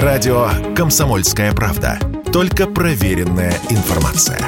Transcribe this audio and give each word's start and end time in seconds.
Радио 0.00 0.48
«Комсомольская 0.74 1.52
правда». 1.52 1.98
Только 2.32 2.66
проверенная 2.66 3.52
информация. 3.68 4.40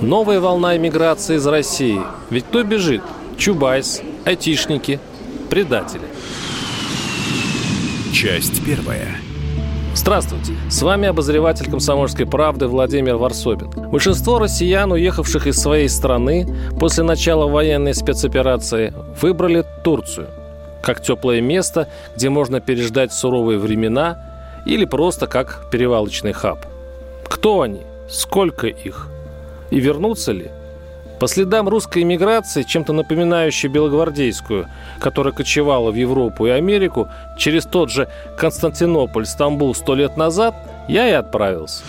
Новая 0.00 0.40
волна 0.40 0.76
эмиграции 0.76 1.36
из 1.36 1.46
России. 1.46 2.00
Ведь 2.30 2.44
кто 2.46 2.64
бежит? 2.64 3.02
Чубайс, 3.38 4.02
айтишники, 4.24 4.98
предатели. 5.48 6.08
Часть 8.12 8.66
первая. 8.66 9.23
Здравствуйте, 10.04 10.52
с 10.68 10.82
вами 10.82 11.08
обозреватель 11.08 11.70
комсомольской 11.70 12.26
правды 12.26 12.66
Владимир 12.66 13.16
Варсобин. 13.16 13.70
Большинство 13.88 14.38
россиян, 14.38 14.92
уехавших 14.92 15.46
из 15.46 15.58
своей 15.58 15.88
страны 15.88 16.46
после 16.78 17.04
начала 17.04 17.46
военной 17.48 17.94
спецоперации, 17.94 18.92
выбрали 19.22 19.64
Турцию 19.82 20.26
как 20.82 21.00
теплое 21.00 21.40
место, 21.40 21.88
где 22.16 22.28
можно 22.28 22.60
переждать 22.60 23.14
суровые 23.14 23.58
времена 23.58 24.18
или 24.66 24.84
просто 24.84 25.26
как 25.26 25.70
перевалочный 25.72 26.34
хаб. 26.34 26.66
Кто 27.26 27.62
они? 27.62 27.80
Сколько 28.06 28.66
их? 28.66 29.08
И 29.70 29.80
вернутся 29.80 30.32
ли? 30.32 30.50
По 31.24 31.28
следам 31.28 31.70
русской 31.70 32.02
эмиграции, 32.02 32.64
чем-то 32.64 32.92
напоминающей 32.92 33.70
белогвардейскую, 33.70 34.68
которая 35.00 35.32
кочевала 35.32 35.90
в 35.90 35.94
Европу 35.94 36.46
и 36.46 36.50
Америку, 36.50 37.08
через 37.38 37.64
тот 37.64 37.90
же 37.90 38.10
Константинополь, 38.36 39.24
Стамбул 39.24 39.74
сто 39.74 39.94
лет 39.94 40.18
назад, 40.18 40.54
я 40.86 41.08
и 41.08 41.12
отправился. 41.12 41.82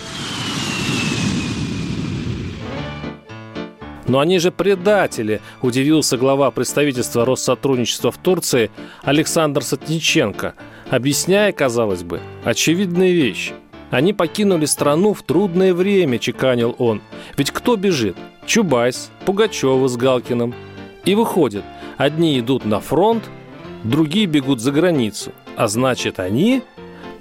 Но 4.07 4.19
они 4.19 4.39
же 4.39 4.53
предатели, 4.53 5.41
удивился 5.61 6.15
глава 6.15 6.49
представительства 6.51 7.25
Россотрудничества 7.25 8.13
в 8.13 8.17
Турции 8.17 8.71
Александр 9.03 9.65
Сатниченко, 9.65 10.53
объясняя, 10.89 11.51
казалось 11.51 12.03
бы, 12.03 12.21
очевидные 12.45 13.11
вещи. 13.13 13.51
Они 13.91 14.13
покинули 14.13 14.63
страну 14.65 15.13
в 15.13 15.23
трудное 15.23 15.73
время, 15.73 16.19
чеканил 16.19 16.73
он. 16.79 17.01
Ведь 17.37 17.51
кто 17.51 17.75
бежит? 17.75 18.15
Чубайс, 18.45 19.11
Пугачева 19.25 19.87
с 19.87 19.97
Галкиным. 19.97 20.53
И 21.05 21.15
выходит, 21.15 21.63
одни 21.97 22.39
идут 22.39 22.65
на 22.65 22.79
фронт, 22.79 23.23
другие 23.83 24.25
бегут 24.25 24.59
за 24.59 24.71
границу. 24.71 25.31
А 25.55 25.67
значит, 25.67 26.19
они 26.19 26.63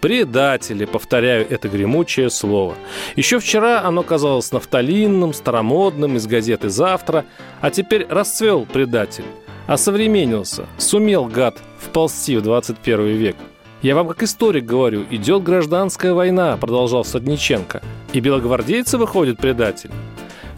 Предатели, 0.05 0.85
повторяю 0.85 1.47
это 1.49 1.67
гремучее 1.67 2.29
слово. 2.29 2.75
Еще 3.17 3.39
вчера 3.39 3.81
оно 3.85 4.03
казалось 4.03 4.53
нафталинным, 4.53 5.33
старомодным, 5.33 6.17
из 6.17 6.27
газеты 6.27 6.69
«Завтра», 6.69 7.25
а 7.63 7.71
теперь 7.71 8.07
расцвел 8.11 8.67
предатель. 8.67 9.25
Осовременился, 9.67 10.67
сумел, 10.77 11.25
гад, 11.25 11.59
вползти 11.79 12.37
в 12.37 12.43
21 12.43 13.17
век. 13.17 13.37
Я 13.81 13.95
вам 13.95 14.09
как 14.09 14.23
историк 14.25 14.67
говорю, 14.67 15.07
идет 15.11 15.43
гражданская 15.43 16.13
война, 16.13 16.59
продолжал 16.59 17.07
Садниченко. 17.07 17.81
И 18.13 18.21
белогвардейцы 18.21 18.99
выходят 18.99 19.39
предатель. 19.39 19.91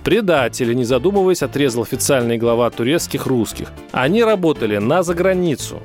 Предатели, 0.07 0.73
не 0.73 0.85
задумываясь, 0.85 1.43
отрезал 1.43 1.83
официальный 1.83 2.39
глава 2.39 2.71
турецких 2.71 3.27
русских. 3.27 3.73
Они 3.91 4.23
работали 4.23 4.77
на 4.77 5.03
заграницу. 5.03 5.83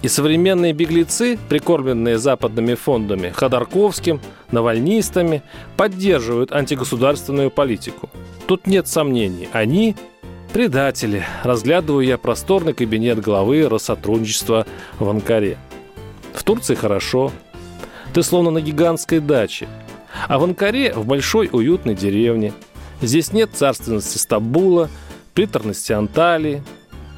И 0.00 0.06
современные 0.06 0.72
беглецы, 0.72 1.36
прикормленные 1.48 2.18
западными 2.18 2.74
фондами 2.74 3.30
Ходорковским, 3.30 4.20
навальнистами, 4.52 5.42
поддерживают 5.76 6.52
антигосударственную 6.52 7.50
политику. 7.50 8.10
Тут 8.46 8.68
нет 8.68 8.86
сомнений, 8.86 9.48
они 9.50 9.96
предатели. 10.52 11.24
Разглядываю 11.42 12.06
я 12.06 12.16
просторный 12.16 12.74
кабинет 12.74 13.20
главы 13.20 13.68
Россотрудничества 13.68 14.68
в 15.00 15.08
Анкаре. 15.08 15.58
В 16.32 16.44
Турции 16.44 16.76
хорошо. 16.76 17.32
Ты 18.12 18.22
словно 18.22 18.52
на 18.52 18.60
гигантской 18.60 19.18
даче. 19.18 19.66
А 20.28 20.38
в 20.38 20.44
Анкаре 20.44 20.92
в 20.92 21.04
большой 21.08 21.48
уютной 21.50 21.96
деревне. 21.96 22.52
Здесь 23.06 23.32
нет 23.32 23.50
царственности 23.52 24.18
Стамбула, 24.18 24.88
приторности 25.34 25.92
Анталии, 25.92 26.62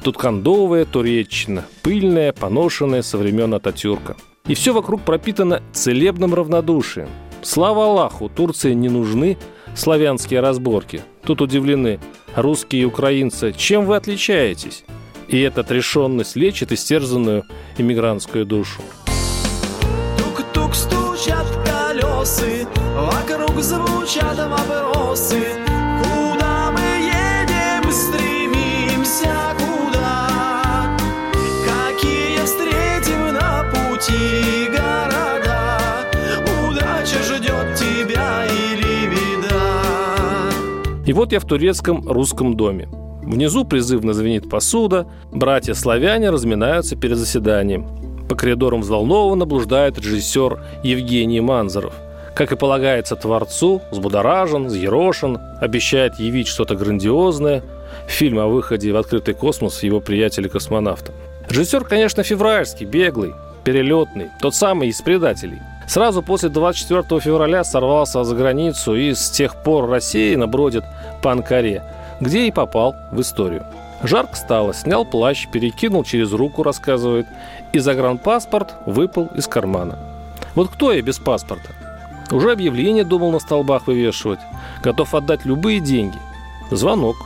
Тут 0.03 0.17
кондовая 0.17 0.85
туреччина, 0.85 1.65
пыльная, 1.83 2.31
поношенная 2.31 3.01
со 3.01 3.17
времен 3.17 3.53
Ататюрка. 3.53 4.15
И 4.47 4.53
все 4.53 4.71
вокруг 4.71 5.01
пропитано 5.01 5.61
целебным 5.73 6.33
равнодушием. 6.33 7.09
Слава 7.41 7.85
Аллаху, 7.85 8.29
Турции 8.29 8.73
не 8.73 8.87
нужны 8.87 9.37
славянские 9.75 10.39
разборки. 10.39 11.01
Тут 11.25 11.41
удивлены 11.41 11.99
русские 12.35 12.83
и 12.83 12.85
украинцы. 12.85 13.53
Чем 13.57 13.85
вы 13.85 13.97
отличаетесь? 13.97 14.85
И 15.27 15.41
эта 15.41 15.61
отрешенность 15.61 16.37
лечит 16.37 16.71
истерзанную 16.71 17.43
иммигрантскую 17.77 18.45
душу. 18.45 18.81
Тук-тук 20.17 20.73
стучат 20.73 21.47
колесы, 21.65 22.65
вокруг 22.95 23.61
звучат 23.61 24.37
вопросы. 24.37 25.66
Вот 41.17 41.31
я 41.31 41.39
в 41.39 41.45
турецком 41.45 42.07
русском 42.07 42.55
доме. 42.55 42.87
Внизу 43.23 43.65
призывно 43.65 44.13
звенит 44.13 44.51
посуда, 44.51 45.07
братья-славяне 45.31 46.29
разминаются 46.29 46.95
перед 46.95 47.17
заседанием. 47.17 47.87
По 48.29 48.35
коридорам 48.35 48.81
взволнованно 48.81 49.47
блуждает 49.47 49.97
режиссер 49.97 50.63
Евгений 50.83 51.41
Манзаров. 51.41 51.95
Как 52.35 52.51
и 52.51 52.55
полагается 52.55 53.15
творцу, 53.15 53.81
взбудоражен, 53.89 54.67
взъерошен, 54.67 55.39
обещает 55.59 56.19
явить 56.19 56.47
что-то 56.47 56.75
грандиозное. 56.75 57.63
Фильм 58.07 58.37
о 58.37 58.45
выходе 58.45 58.93
в 58.93 58.97
открытый 58.97 59.33
космос 59.33 59.81
его 59.81 59.99
приятеля-космонавта. 59.99 61.13
Режиссер, 61.49 61.83
конечно, 61.85 62.21
февральский, 62.21 62.85
беглый, 62.85 63.33
перелетный, 63.63 64.27
тот 64.39 64.53
самый 64.53 64.89
из 64.89 65.01
предателей– 65.01 65.57
Сразу 65.87 66.21
после 66.21 66.49
24 66.49 67.21
февраля 67.21 67.63
сорвался 67.63 68.25
за 68.25 68.35
границу 68.35 68.93
и 68.93 69.13
с 69.13 69.29
тех 69.29 69.63
пор 69.63 69.89
рассеянно 69.89 70.45
бродит 70.45 70.83
по 71.27 71.33
Анкаре, 71.33 71.83
где 72.21 72.47
и 72.47 72.51
попал 72.51 72.95
в 73.11 73.19
историю. 73.19 73.65
Жарко 74.01 74.37
стало, 74.37 74.73
снял 74.73 75.03
плащ, 75.03 75.49
перекинул 75.51 76.05
через 76.05 76.31
руку, 76.31 76.63
рассказывает, 76.63 77.27
и 77.73 77.79
загранпаспорт 77.79 78.75
выпал 78.85 79.27
из 79.35 79.45
кармана. 79.45 79.99
Вот 80.55 80.69
кто 80.69 80.93
я 80.93 81.01
без 81.01 81.19
паспорта? 81.19 81.71
Уже 82.31 82.53
объявление 82.53 83.03
думал 83.03 83.33
на 83.33 83.39
столбах 83.39 83.87
вывешивать. 83.87 84.39
Готов 84.81 85.13
отдать 85.15 85.43
любые 85.43 85.81
деньги. 85.81 86.17
Звонок. 86.71 87.17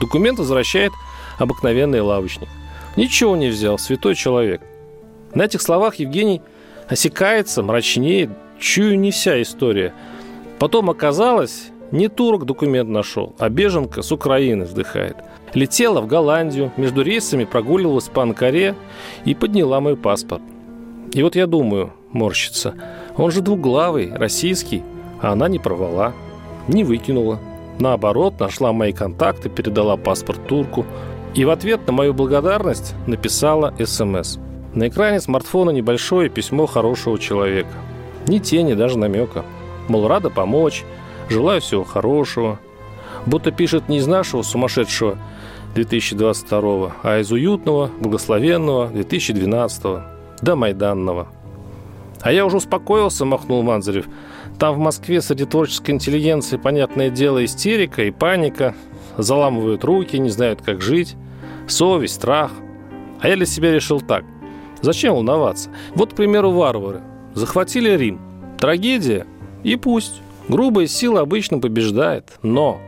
Документ 0.00 0.38
возвращает 0.38 0.92
обыкновенный 1.38 2.00
лавочник. 2.00 2.48
Ничего 2.96 3.36
не 3.36 3.48
взял, 3.48 3.76
святой 3.78 4.14
человек. 4.14 4.62
На 5.34 5.42
этих 5.42 5.60
словах 5.60 5.96
Евгений 5.96 6.40
осекается, 6.88 7.62
мрачнеет, 7.62 8.30
чую 8.58 8.98
не 8.98 9.10
вся 9.10 9.42
история. 9.42 9.92
Потом 10.58 10.88
оказалось, 10.88 11.69
не 11.90 12.08
турок 12.08 12.44
документ 12.44 12.88
нашел, 12.88 13.34
а 13.38 13.48
беженка 13.48 14.02
с 14.02 14.12
Украины 14.12 14.64
вздыхает. 14.64 15.16
Летела 15.54 16.00
в 16.00 16.06
Голландию, 16.06 16.72
между 16.76 17.02
рейсами 17.02 17.44
прогуливалась 17.44 18.08
по 18.08 18.22
Анкаре 18.22 18.74
и 19.24 19.34
подняла 19.34 19.80
мой 19.80 19.96
паспорт. 19.96 20.42
И 21.12 21.22
вот 21.22 21.34
я 21.34 21.46
думаю, 21.46 21.92
морщится, 22.12 22.74
он 23.16 23.30
же 23.30 23.40
двуглавый, 23.40 24.12
российский, 24.14 24.82
а 25.20 25.32
она 25.32 25.48
не 25.48 25.58
провала, 25.58 26.12
не 26.68 26.84
выкинула. 26.84 27.40
Наоборот, 27.78 28.38
нашла 28.38 28.72
мои 28.72 28.92
контакты, 28.92 29.48
передала 29.48 29.96
паспорт 29.96 30.46
турку 30.46 30.86
и 31.34 31.44
в 31.44 31.50
ответ 31.50 31.86
на 31.86 31.92
мою 31.92 32.14
благодарность 32.14 32.94
написала 33.06 33.74
СМС– 33.78 34.38
на 34.74 34.86
экране 34.86 35.20
смартфона 35.20 35.70
небольшое 35.70 36.28
письмо 36.28 36.66
хорошего 36.66 37.18
человека. 37.18 37.72
Ни 38.28 38.38
тени, 38.38 38.74
даже 38.74 38.98
намека. 38.98 39.44
Мол, 39.88 40.06
рада 40.06 40.30
помочь, 40.30 40.84
желаю 41.30 41.60
всего 41.60 41.84
хорошего. 41.84 42.58
Будто 43.26 43.50
пишет 43.50 43.88
не 43.88 43.98
из 43.98 44.06
нашего 44.06 44.42
сумасшедшего 44.42 45.18
2022, 45.74 46.92
а 47.02 47.18
из 47.20 47.30
уютного, 47.32 47.90
благословенного 48.00 48.88
2012, 48.88 49.82
до 50.42 50.56
Майданного. 50.56 51.28
А 52.20 52.32
я 52.32 52.44
уже 52.44 52.58
успокоился, 52.58 53.24
махнул 53.24 53.62
Манзарев. 53.62 54.06
Там 54.58 54.74
в 54.74 54.78
Москве 54.78 55.22
среди 55.22 55.46
творческой 55.46 55.92
интеллигенции, 55.92 56.56
понятное 56.58 57.08
дело, 57.08 57.42
истерика 57.44 58.02
и 58.04 58.10
паника. 58.10 58.74
Заламывают 59.16 59.84
руки, 59.84 60.18
не 60.18 60.28
знают, 60.30 60.60
как 60.62 60.82
жить. 60.82 61.16
Совесть, 61.66 62.14
страх. 62.14 62.50
А 63.20 63.28
я 63.28 63.36
для 63.36 63.46
себя 63.46 63.72
решил 63.72 64.00
так– 64.00 64.24
Зачем 64.82 65.14
волноваться? 65.14 65.70
Вот, 65.94 66.12
к 66.12 66.16
примеру, 66.16 66.52
варвары. 66.52 67.02
Захватили 67.34 67.90
Рим. 67.96 68.20
Трагедия? 68.58 69.26
И 69.62 69.76
пусть. 69.76 70.22
Грубая 70.50 70.88
сила 70.88 71.20
обычно 71.20 71.60
побеждает. 71.60 72.32
Но 72.42 72.80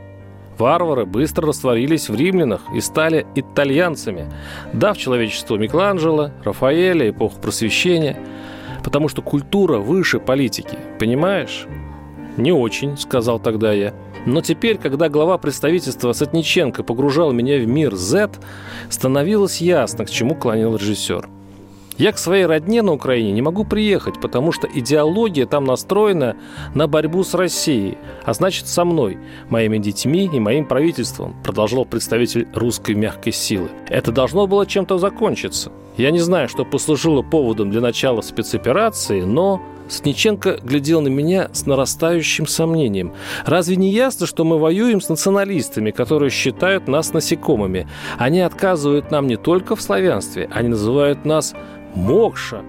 Варвары 0.59 1.07
быстро 1.07 1.47
растворились 1.47 2.09
в 2.09 2.17
римлянах 2.17 2.63
и 2.75 2.81
стали 2.81 3.25
итальянцами, 3.37 4.33
дав 4.73 4.99
человечеству 4.99 5.57
Микеланджело, 5.59 6.33
Рафаэля, 6.43 7.11
эпоху 7.11 7.39
просвещения, 7.41 8.19
потому 8.83 9.09
что 9.09 9.23
культура 9.23 9.79
выше 9.79 10.19
политики, 10.19 10.77
понимаешь? 10.99 11.69
«Не 12.37 12.51
очень»,— 12.51 12.97
сказал 12.99 13.39
тогда 13.39 13.73
я. 13.73 13.95
Но 14.27 14.41
теперь, 14.41 14.79
когда 14.79 15.09
глава 15.09 15.39
представительства 15.39 16.13
Сотниченко 16.13 16.83
погружал 16.83 17.31
меня 17.31 17.59
в 17.59 17.67
мир 17.67 17.95
Z, 17.95 18.31
становилось 18.89 19.61
ясно, 19.61 20.05
к 20.05 20.11
чему 20.11 20.35
клонил 20.35 20.75
режиссер. 20.75 21.29
Я 22.03 22.11
к 22.11 22.19
своей 22.19 22.47
родне 22.47 22.83
на 22.83 22.95
Украине 22.95 23.31
не 23.31 23.43
могу 23.43 23.63
приехать, 23.63 24.21
потому 24.21 24.51
что 24.51 24.67
идеология 24.67 25.47
там 25.47 25.65
настроена 25.65 26.35
на 26.75 26.89
борьбу 26.89 27.23
с 27.23 27.33
Россией, 27.33 27.97
а 28.25 28.35
значит 28.35 28.67
со 28.67 28.85
мной, 28.85 29.19
моими 29.49 29.79
детьми 29.79 30.29
и 30.33 30.41
моим 30.41 30.67
правительством, 30.67 31.37
продолжал 31.45 31.85
представитель 31.85 32.49
русской 32.55 32.97
мягкой 32.97 33.33
силы. 33.33 33.69
Это 33.87 34.11
должно 34.11 34.49
было 34.49 34.67
чем-то 34.67 34.99
закончиться. 34.99 35.71
Я 35.97 36.11
не 36.11 36.19
знаю, 36.19 36.49
что 36.49 36.65
послужило 36.65 37.23
поводом 37.23 37.71
для 37.71 37.81
начала 37.81 38.21
спецоперации, 38.21 39.21
но 39.21 39.63
Сниченко 39.89 40.59
глядел 40.63 41.03
на 41.03 41.09
меня 41.09 41.51
с 41.53 41.67
нарастающим 41.67 42.49
сомнением. 42.49 43.13
«Разве 43.45 43.77
не 43.77 43.91
ясно, 43.91 44.27
что 44.27 44.43
мы 44.43 44.59
воюем 44.59 45.01
с 45.01 45.09
националистами, 45.09 45.93
которые 45.93 46.31
считают 46.31 46.89
нас 46.89 47.13
насекомыми? 47.13 47.87
Они 48.19 48.41
отказывают 48.41 49.11
нам 49.13 49.27
не 49.29 49.37
только 49.37 49.77
в 49.77 49.83
славянстве, 49.83 50.49
они 50.51 50.69
называют 50.69 51.25
нас 51.25 51.55
Мокша. 51.95 52.63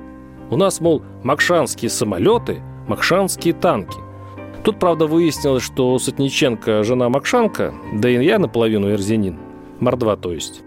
У 0.49 0.57
нас, 0.57 0.81
мол, 0.81 1.01
макшанские 1.23 1.89
самолеты, 1.89 2.61
макшанские 2.87 3.53
танки. 3.53 3.97
Тут, 4.63 4.79
правда, 4.79 5.07
выяснилось, 5.07 5.63
что 5.63 5.97
Сотниченко– 5.97 6.83
жена 6.85 7.09
Макшанка, 7.09 7.73
да 7.93 8.09
и 8.09 8.23
я 8.23 8.39
наполовину 8.39 8.91
эрзянин. 8.91 9.37
Мордва, 9.79 10.15
то 10.15 10.31
есть. 10.31 10.61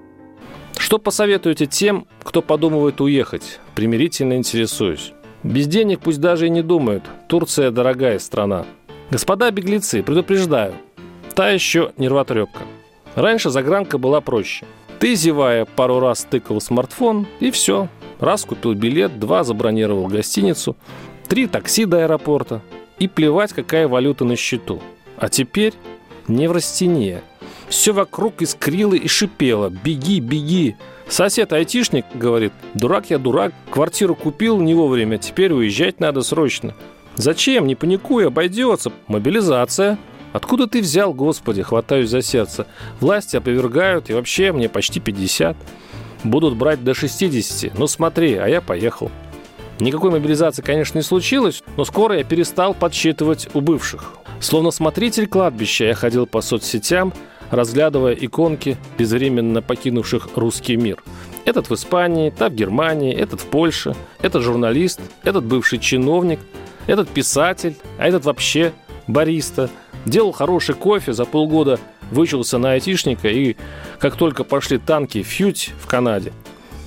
Что 0.76 0.98
посоветуете 0.98 1.66
тем, 1.66 2.06
кто 2.22 2.42
подумывает 2.42 3.00
уехать? 3.00 3.60
Примирительно 3.74 4.34
интересуюсь. 4.34 5.12
Без 5.42 5.66
денег 5.66 6.00
пусть 6.00 6.20
даже 6.20 6.46
и 6.46 6.50
не 6.50 6.62
думают. 6.62 7.04
Турция– 7.28 7.70
дорогая 7.72 8.18
страна. 8.18 8.66
Господа 9.10 9.50
беглецы, 9.50 10.02
предупреждаю. 10.02 10.74
Та 11.34 11.50
еще 11.50 11.92
нервотрепка. 11.96 12.60
Раньше 13.14 13.50
загранка 13.50 13.98
была 13.98 14.20
проще. 14.20 14.66
Ты, 14.98 15.14
зевая, 15.14 15.64
пару 15.64 16.00
раз 16.00 16.26
тыкал 16.28 16.60
смартфон, 16.60 17.26
и 17.40 17.50
все. 17.50 17.88
Раз 18.18 18.44
купил 18.44 18.74
билет, 18.74 19.18
два 19.18 19.44
забронировал 19.44 20.06
гостиницу, 20.06 20.76
три 21.28 21.46
такси 21.46 21.84
до 21.84 22.04
аэропорта. 22.04 22.62
И 22.98 23.08
плевать, 23.08 23.52
какая 23.52 23.88
валюта 23.88 24.24
на 24.24 24.36
счету. 24.36 24.80
А 25.18 25.28
теперь 25.28 25.74
не 26.28 26.48
в 26.48 26.52
растение. 26.52 27.22
Все 27.68 27.92
вокруг 27.92 28.40
искрило 28.40 28.94
и 28.94 29.06
шипело. 29.06 29.68
«Беги, 29.68 30.20
беги!» 30.20 30.76
Сосед-айтишник 31.08 32.04
говорит, 32.14 32.52
дурак 32.74 33.10
я 33.10 33.18
дурак, 33.18 33.52
квартиру 33.70 34.16
купил 34.16 34.58
не 34.60 34.74
вовремя, 34.74 35.18
теперь 35.18 35.52
уезжать 35.52 36.00
надо 36.00 36.22
срочно. 36.22 36.74
Зачем? 37.14 37.66
Не 37.66 37.74
паникуй, 37.76 38.26
обойдется. 38.26 38.92
Мобилизация. 39.06 39.98
Откуда 40.32 40.66
ты 40.66 40.80
взял, 40.80 41.14
Господи, 41.14 41.62
хватаюсь 41.62 42.10
за 42.10 42.22
сердце. 42.22 42.66
Власти 43.00 43.36
опровергают, 43.36 44.10
и 44.10 44.14
вообще 44.14 44.52
мне 44.52 44.68
почти 44.68 45.00
50. 45.00 45.56
Будут 46.24 46.56
брать 46.56 46.82
до 46.82 46.94
60. 46.94 47.78
Ну 47.78 47.86
смотри, 47.86 48.34
а 48.34 48.48
я 48.48 48.60
поехал. 48.60 49.10
Никакой 49.78 50.10
мобилизации, 50.10 50.62
конечно, 50.62 50.98
не 50.98 51.02
случилось, 51.02 51.62
но 51.76 51.84
скоро 51.84 52.16
я 52.16 52.24
перестал 52.24 52.72
подсчитывать 52.72 53.48
у 53.52 53.60
бывших. 53.60 54.14
Словно 54.40 54.70
смотритель 54.70 55.26
кладбища 55.26 55.84
я 55.84 55.94
ходил 55.94 56.26
по 56.26 56.40
соцсетям, 56.40 57.12
разглядывая 57.50 58.14
иконки 58.14 58.76
безвременно 58.98 59.62
покинувших 59.62 60.30
русский 60.34 60.76
мир. 60.76 61.02
Этот 61.44 61.68
в 61.70 61.74
Испании, 61.74 62.30
та 62.30 62.48
в 62.48 62.54
Германии, 62.54 63.14
этот 63.14 63.40
в 63.40 63.44
Польше, 63.46 63.94
этот 64.20 64.42
журналист, 64.42 65.00
этот 65.22 65.44
бывший 65.44 65.78
чиновник, 65.78 66.40
этот 66.86 67.08
писатель, 67.08 67.76
а 67.98 68.08
этот 68.08 68.24
вообще 68.24 68.72
бариста. 69.06 69.70
Делал 70.06 70.32
хороший 70.32 70.74
кофе, 70.74 71.12
за 71.12 71.24
полгода 71.24 71.78
вычился 72.10 72.58
на 72.58 72.72
айтишника 72.72 73.28
и, 73.28 73.56
как 73.98 74.16
только 74.16 74.44
пошли 74.44 74.78
танки, 74.78 75.22
фьють 75.22 75.72
в 75.80 75.86
Канаде. 75.86 76.32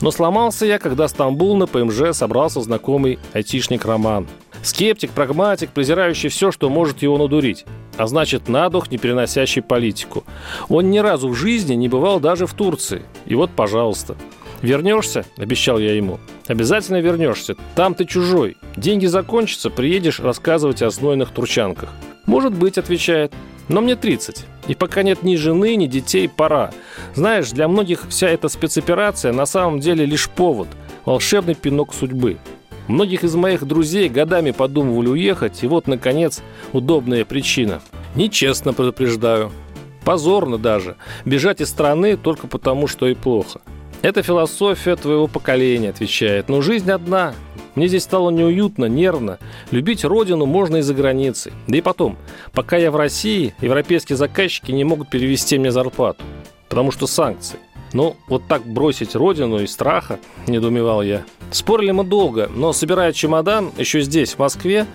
Но 0.02 0.12
сломался 0.12 0.66
я, 0.66 0.80
когда 0.80 1.08
Стамбул 1.08 1.58
на 1.58 1.68
ПМЖ 1.68 2.14
собрался 2.14 2.62
знакомый 2.62 3.20
айтишник 3.34 3.86
Роман. 3.86 4.28
Скептик, 4.62 5.12
прагматик, 5.12 5.72
презирающий 5.72 6.30
все, 6.30 6.52
что 6.52 6.70
может 6.70 7.02
его 7.02 7.18
надурить 7.18 7.66
а 8.00 8.08
значит 8.08 8.48
на 8.48 8.70
дух 8.70 8.90
не 8.90 8.98
переносящий 8.98 9.62
политику. 9.62 10.24
Он 10.70 10.90
ни 10.90 11.00
разу 11.00 11.28
в 11.28 11.36
жизни 11.36 11.74
не 11.74 11.90
бывал 11.90 12.22
даже 12.22 12.48
в 12.48 12.54
Турции. 12.54 13.02
И 13.26 13.36
вот, 13.36 13.52
пожалуйста. 13.52 14.16
Вернешься, 14.62 15.26
обещал 15.36 15.80
я 15.80 15.94
ему. 15.94 16.18
Обязательно 16.48 17.02
вернешься. 17.02 17.58
Там 17.76 17.94
ты 17.94 18.06
чужой. 18.06 18.56
Деньги 18.78 19.06
закончатся, 19.06 19.70
приедешь 19.70 20.22
рассказывать 20.22 20.82
о 20.82 20.92
знойных 20.92 21.32
турчанках. 21.32 21.90
Может 22.26 22.54
быть, 22.54 22.78
отвечает. 22.78 23.34
Но 23.70 23.82
мне 23.82 23.96
30. 23.96 24.46
И 24.68 24.76
пока 24.76 25.04
нет 25.04 25.24
ни 25.24 25.36
жены, 25.36 25.76
ни 25.76 25.86
детей, 25.86 26.28
пора. 26.28 26.72
Знаешь, 27.16 27.52
для 27.52 27.68
многих 27.68 28.08
вся 28.10 28.28
эта 28.28 28.50
спецоперация 28.50 29.32
на 29.32 29.46
самом 29.46 29.80
деле 29.80 30.06
лишь 30.06 30.28
повод. 30.30 30.68
Волшебный 31.06 31.56
пинок 31.56 31.94
судьбы. 31.94 32.38
Многих 32.88 33.24
из 33.24 33.36
моих 33.36 33.66
друзей 33.66 34.10
годами 34.10 34.50
подумывали 34.50 35.10
уехать, 35.10 35.64
и 35.64 35.68
вот, 35.68 35.88
наконец, 35.88 36.42
удобная 36.74 37.24
причина. 37.24 37.82
Нечестно 38.16 38.74
предупреждаю. 38.74 39.52
Позорно 40.04 40.58
даже. 40.58 40.96
Бежать 41.24 41.62
из 41.62 41.70
страны 41.70 42.18
только 42.18 42.48
потому, 42.48 42.88
что 42.88 43.08
и 43.08 43.14
плохо. 43.14 43.62
Это 44.02 44.24
философия 44.24 44.96
твоего 44.96 45.28
поколения, 45.28 45.90
отвечает. 45.90 46.50
Но 46.50 46.62
жизнь 46.62 46.90
одна. 46.90 47.36
Мне 47.76 47.88
здесь 47.88 48.04
стало 48.04 48.30
неуютно, 48.30 48.86
нервно. 48.86 49.40
Любить 49.72 50.04
родину 50.04 50.46
можно 50.46 50.78
и 50.78 50.82
за 50.82 50.94
границей. 50.94 51.54
Да 51.68 51.78
и 51.78 51.82
потом, 51.82 52.18
пока 52.54 52.78
я 52.78 52.92
в 52.92 52.96
России, 52.96 53.54
европейские 53.62 54.18
заказчики 54.18 54.72
не 54.72 54.84
могут 54.84 55.10
перевести 55.10 55.58
мне 55.58 55.72
зарплату. 55.72 56.24
Потому 56.68 56.92
что 56.92 57.08
санкции. 57.08 57.60
Ну, 57.94 58.16
вот 58.28 58.44
так 58.48 58.66
бросить 58.66 59.16
родину 59.16 59.60
из 59.60 59.72
страха, 59.72 60.20
недоумевал 60.48 61.02
я. 61.02 61.24
Спорили 61.52 61.92
мы 61.92 62.04
долго, 62.04 62.50
но 62.54 62.72
собирая 62.74 63.14
чемодан, 63.14 63.72
еще 63.78 64.02
здесь, 64.02 64.34
в 64.34 64.40
Москве, 64.40 64.86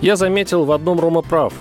я 0.00 0.16
заметил 0.16 0.64
в 0.64 0.72
одном 0.72 0.98
Рома 0.98 1.22
прав. 1.22 1.52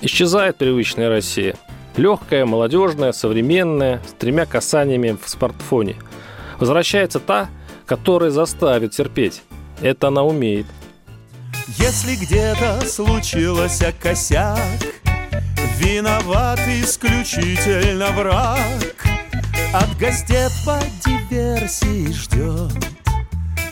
Исчезает 0.00 0.58
привычная 0.58 1.08
Россия. 1.08 1.56
Легкая, 1.96 2.44
молодежная, 2.44 3.12
современная, 3.12 4.02
с 4.08 4.12
тремя 4.14 4.46
касаниями 4.46 5.16
в 5.22 5.28
смартфоне. 5.28 5.94
Возвращается 6.58 7.20
та, 7.20 7.48
которая 7.86 8.30
заставит 8.30 8.90
терпеть. 8.92 9.42
Это 9.80 10.08
она 10.08 10.22
умеет. 10.22 10.66
Если 11.78 12.16
где-то 12.16 12.86
случилось 12.86 13.82
косяк, 14.00 14.58
Виноват 15.78 16.60
исключительно 16.68 18.10
враг, 18.12 19.06
От 19.72 19.96
газет 19.98 20.52
по 20.64 20.78
диверсии 21.04 22.12
ждет 22.12 22.72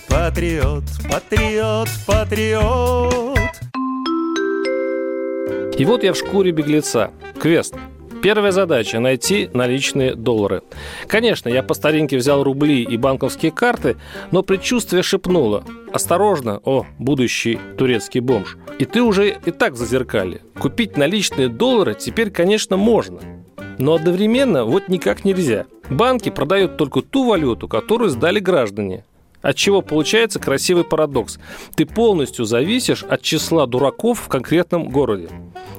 Патриот, 0.09 0.85
патриот, 1.11 1.88
патриот. 2.06 3.38
И 5.78 5.85
вот 5.87 6.04
я 6.04 6.12
в 6.12 6.16
шкуре 6.16 6.52
беглеца. 6.52 7.11
Квест. 7.40 7.75
Первая 8.23 8.52
задача– 8.52 9.00
найти 9.00 9.50
наличные 9.52 10.14
доллары. 10.14 10.62
Конечно, 11.09 11.49
я 11.49 11.64
по 11.64 11.75
старинке 11.75 12.17
взял 12.17 12.45
рубли 12.45 12.85
и 12.85 12.97
банковские 12.97 13.50
карты, 13.50 13.97
но 14.31 14.45
предчувствие 14.45 15.02
шепнуло 15.02 15.64
«Осторожно, 15.93 16.61
о, 16.64 16.87
будущий 17.00 17.59
турецкий 17.76 18.21
бомж». 18.21 18.57
И 18.79 18.85
ты 18.85 19.02
уже 19.02 19.37
и 19.45 19.50
так 19.50 19.75
зазеркали. 19.75 20.41
Купить 20.57 20.97
наличные 20.97 21.49
доллары 21.49 21.97
теперь, 21.99 22.31
конечно, 22.31 22.76
можно. 22.76 23.19
Но 23.79 23.95
одновременно 23.95 24.64
вот 24.64 24.88
никак 24.88 25.25
нельзя. 25.25 25.67
Банки 25.91 26.31
продают 26.31 26.76
только 26.76 27.00
ту 27.00 27.29
валюту, 27.29 27.67
которую 27.67 28.09
сдали 28.09 28.38
граждане. 28.38 29.05
От 29.42 29.56
чего 29.56 29.82
получается 29.82 30.38
красивый 30.38 30.84
парадокс. 30.84 31.38
Ты 31.75 31.84
полностью 31.84 32.44
зависишь 32.44 33.02
от 33.02 33.22
числа 33.22 33.66
дураков 33.66 34.20
в 34.20 34.28
конкретном 34.28 34.88
городе. 34.88 35.28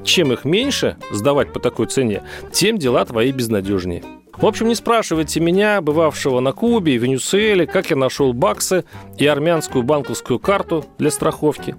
Чем 0.04 0.34
их 0.34 0.46
меньше 0.46 0.98
сдавать 1.12 1.54
по 1.54 1.60
такой 1.60 1.88
цене, 1.88 2.24
тем 2.52 2.78
дела 2.78 3.06
твои 3.06 3.32
безнадежнее. 3.32 4.04
В 4.36 4.46
общем, 4.46 4.68
не 4.68 4.76
спрашивайте 4.76 5.40
меня, 5.40 5.80
бывавшего 5.80 6.40
на 6.40 6.52
Кубе 6.52 6.96
и 6.96 6.98
Венесуэле, 6.98 7.68
как 7.68 7.92
я 7.92 7.96
нашел 7.96 8.34
баксы 8.34 8.84
и 9.18 9.26
армянскую 9.26 9.84
банковскую 9.84 10.40
карту 10.40 10.86
для 10.98 11.12
страховки. 11.12 11.76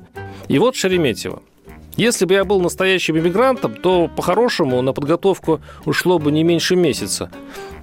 И 0.49 0.59
вот 0.59 0.77
Шереметьево. 0.77 1.43
Если 1.97 2.25
бы 2.25 2.35
я 2.35 2.45
был 2.45 2.61
настоящим 2.61 3.19
иммигрантом, 3.19 3.75
то 3.75 4.09
по-хорошему 4.09 4.83
на 4.83 4.93
подготовку 4.93 5.61
ушло 5.85 6.19
бы 6.19 6.33
не 6.33 6.43
меньше 6.43 6.75
месяца. 6.75 7.31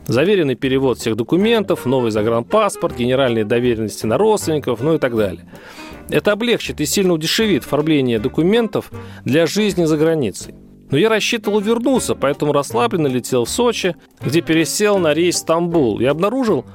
Заверенный 0.07 0.55
перевод 0.55 0.97
всех 0.97 1.15
документов, 1.15 1.85
новый 1.85 2.11
загранпаспорт, 2.11 2.97
генеральные 2.97 3.45
доверенности 3.45 4.05
на 4.05 4.17
родственников, 4.17 4.81
ну 4.81 4.95
и 4.95 4.97
так 4.97 5.15
далее. 5.15 5.45
Это 6.09 6.31
облегчит 6.31 6.81
и 6.81 6.85
сильно 6.85 7.13
удешевит 7.13 7.63
оформление 7.63 8.19
документов 8.19 8.91
для 9.23 9.45
жизни 9.45 9.85
за 9.85 9.97
границей. 9.97 10.55
Но 10.89 10.97
я 10.97 11.07
рассчитывал 11.07 11.61
вернуться, 11.61 12.15
поэтому 12.15 12.51
расслабленно 12.51 13.07
летел 13.07 13.45
в 13.45 13.49
Сочи, 13.49 13.95
где 14.19 14.41
пересел 14.41 14.97
на 14.97 15.13
рейс 15.13 15.37
Стамбул 15.37 15.99
и 16.01 16.05
обнаружил, 16.05 16.65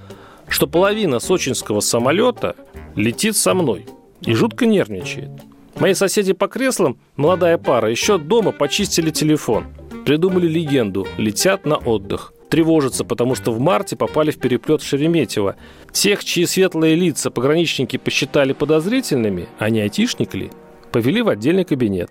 что 0.49 0.67
половина 0.67 1.19
сочинского 1.19 1.81
самолета 1.81 2.57
летит 2.95 3.37
со 3.37 3.53
мной 3.53 3.87
и 4.23 4.33
жутко 4.33 4.65
нервничает. 4.65 5.31
Мои 5.79 5.93
соседи 5.93 6.33
по 6.33 6.49
креслам, 6.49 6.99
молодая 7.17 7.59
пара, 7.59 7.91
еще 7.91 8.17
дома 8.17 8.53
почистили 8.53 9.11
телефон. 9.11 9.65
Придумали 10.07 10.47
легенду 10.47 11.07
«Летят 11.19 11.67
на 11.67 11.77
отдых». 11.77 12.33
Тревожатся, 12.49 13.05
потому 13.05 13.35
что 13.35 13.53
в 13.53 13.59
марте 13.59 13.97
попали 13.97 14.31
в 14.31 14.39
переплет 14.39 14.83
Шереметьево. 14.83 15.57
Тех, 15.93 16.25
чьи 16.25 16.47
светлые 16.47 16.95
лица 16.95 17.31
пограничники 17.31 17.97
посчитали 17.97 18.53
подозрительными, 18.53 19.49
а 19.59 19.69
не 19.71 19.81
айтишник 19.81 20.35
ли, 20.35 20.51
повели 20.93 21.23
в 21.23 21.29
отдельный 21.29 21.65
кабинет. 21.65 22.11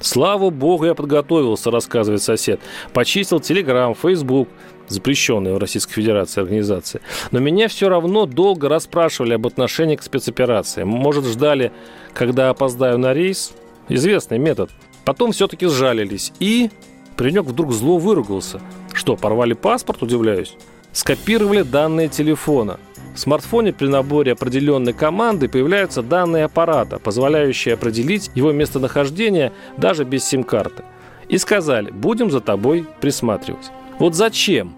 Слава 0.00 0.50
богу, 0.50 0.84
я 0.84 0.94
подготовился, 0.94 1.70
рассказывает 1.70 2.22
сосед. 2.22 2.60
Почистил 2.92 3.40
Телеграм, 3.40 3.94
Фейсбук, 3.94 4.48
запрещенные 4.86 5.54
в 5.54 5.58
Российской 5.58 5.94
Федерации 5.94 6.40
организации. 6.40 7.00
Но 7.32 7.40
меня 7.40 7.68
все 7.68 7.88
равно 7.88 8.26
долго 8.26 8.68
расспрашивали 8.68 9.34
об 9.34 9.46
отношении 9.46 9.96
к 9.96 10.02
спецоперации. 10.02 10.84
Может, 10.84 11.24
ждали, 11.24 11.72
когда 12.14 12.50
опоздаю 12.50 12.98
на 12.98 13.12
рейс? 13.12 13.52
Известный 13.88 14.38
метод. 14.38 14.70
Потом 15.04 15.32
все-таки 15.32 15.66
сжалились. 15.66 16.32
И 16.38 16.70
паренек 17.16 17.44
вдруг 17.44 17.72
зло 17.72 17.98
выругался. 17.98 18.60
Что, 18.98 19.14
порвали 19.14 19.52
паспорт, 19.52 20.02
удивляюсь? 20.02 20.56
Скопировали 20.92 21.62
данные 21.62 22.08
телефона. 22.08 22.80
В 23.14 23.20
смартфоне 23.20 23.72
при 23.72 23.86
наборе 23.86 24.32
определенной 24.32 24.92
команды 24.92 25.48
появляются 25.48 26.02
данные 26.02 26.46
аппарата, 26.46 26.98
позволяющие 26.98 27.74
определить 27.74 28.28
его 28.34 28.50
местонахождение 28.50 29.52
даже 29.76 30.02
без 30.02 30.24
сим-карты. 30.24 30.82
И 31.28 31.38
сказали, 31.38 31.92
будем 31.92 32.32
за 32.32 32.40
тобой 32.40 32.86
присматривать. 33.00 33.70
Вот 34.00 34.16
зачем? 34.16 34.74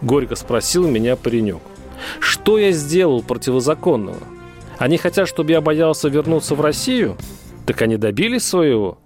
Горько 0.00 0.34
спросил 0.34 0.88
меня 0.88 1.14
паренек. 1.14 1.62
Что 2.18 2.58
я 2.58 2.72
сделал 2.72 3.22
противозаконного? 3.22 4.18
Они 4.78 4.96
хотят, 4.96 5.28
чтобы 5.28 5.52
я 5.52 5.60
боялся 5.60 6.08
вернуться 6.08 6.56
в 6.56 6.60
Россию? 6.60 7.16
Так 7.64 7.80
они 7.82 7.96
добились 7.96 8.42
своего. 8.42 8.98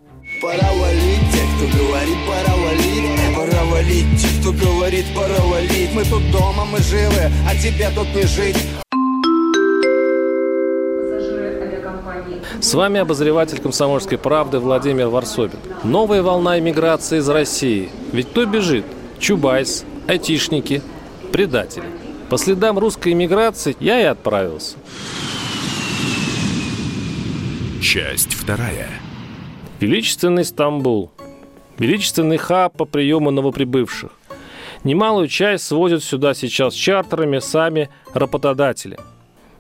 Валить, 0.42 0.85
кто 4.46 4.52
говорит, 4.52 5.06
пора 5.14 5.40
валить 5.44 5.92
Мы 5.92 6.04
тут 6.04 6.30
дома, 6.30 6.64
мы 6.64 6.78
живы, 6.78 7.30
а 7.48 7.54
тебе 7.56 7.90
тут 7.94 8.06
не 8.14 8.22
жить 8.22 8.56
С 12.60 12.74
вами 12.74 13.00
обозреватель 13.00 13.58
«Комсомольской 13.58 14.18
правды» 14.18 14.58
Владимир 14.58 15.08
Варсобин. 15.08 15.58
Новая 15.84 16.22
волна 16.22 16.58
иммиграции 16.58 17.18
из 17.18 17.28
России. 17.28 17.90
Ведь 18.12 18.30
кто 18.30 18.46
бежит? 18.46 18.84
Чубайс, 19.18 19.84
айтишники, 20.08 20.82
предатели. 21.32 21.84
По 22.30 22.38
следам 22.38 22.78
русской 22.78 23.12
иммиграции 23.12 23.76
я 23.78 24.00
и 24.00 24.04
отправился. 24.04 24.76
Часть 27.82 28.34
вторая. 28.34 28.88
Величественный 29.80 30.44
Стамбул. 30.44 31.10
Величественный 31.78 32.38
хаб 32.38 32.76
по 32.76 32.84
приему 32.84 33.30
новоприбывших. 33.30 34.10
Немалую 34.86 35.26
часть 35.26 35.64
свозят 35.64 36.04
сюда 36.04 36.32
сейчас 36.32 36.72
чартерами 36.72 37.40
сами 37.40 37.90
работодатели, 38.14 38.96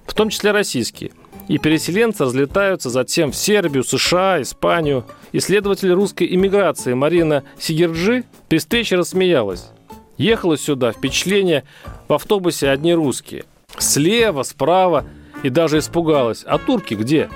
в 0.06 0.14
том 0.14 0.28
числе 0.28 0.52
российские. 0.52 1.10
И 1.48 1.58
переселенцы 1.58 2.22
разлетаются 2.22 2.90
затем 2.90 3.32
в 3.32 3.36
Сербию, 3.36 3.82
США, 3.82 4.40
Испанию. 4.40 5.04
Исследователь 5.32 5.90
русской 5.90 6.32
иммиграции 6.32 6.94
Марина 6.94 7.42
Сигерджи 7.58 8.22
при 8.48 8.58
встрече 8.58 8.94
рассмеялась. 8.94 9.72
Ехала 10.16 10.56
сюда, 10.56 10.92
впечатление 10.92 11.64
в 12.06 12.12
автобусе 12.12 12.70
одни 12.70 12.94
русские. 12.94 13.46
Слева, 13.78 14.44
справа 14.44 15.06
и 15.42 15.50
даже 15.50 15.78
испугалась. 15.78 16.44
А 16.46 16.56
турки 16.58 16.94
где? 16.94 17.28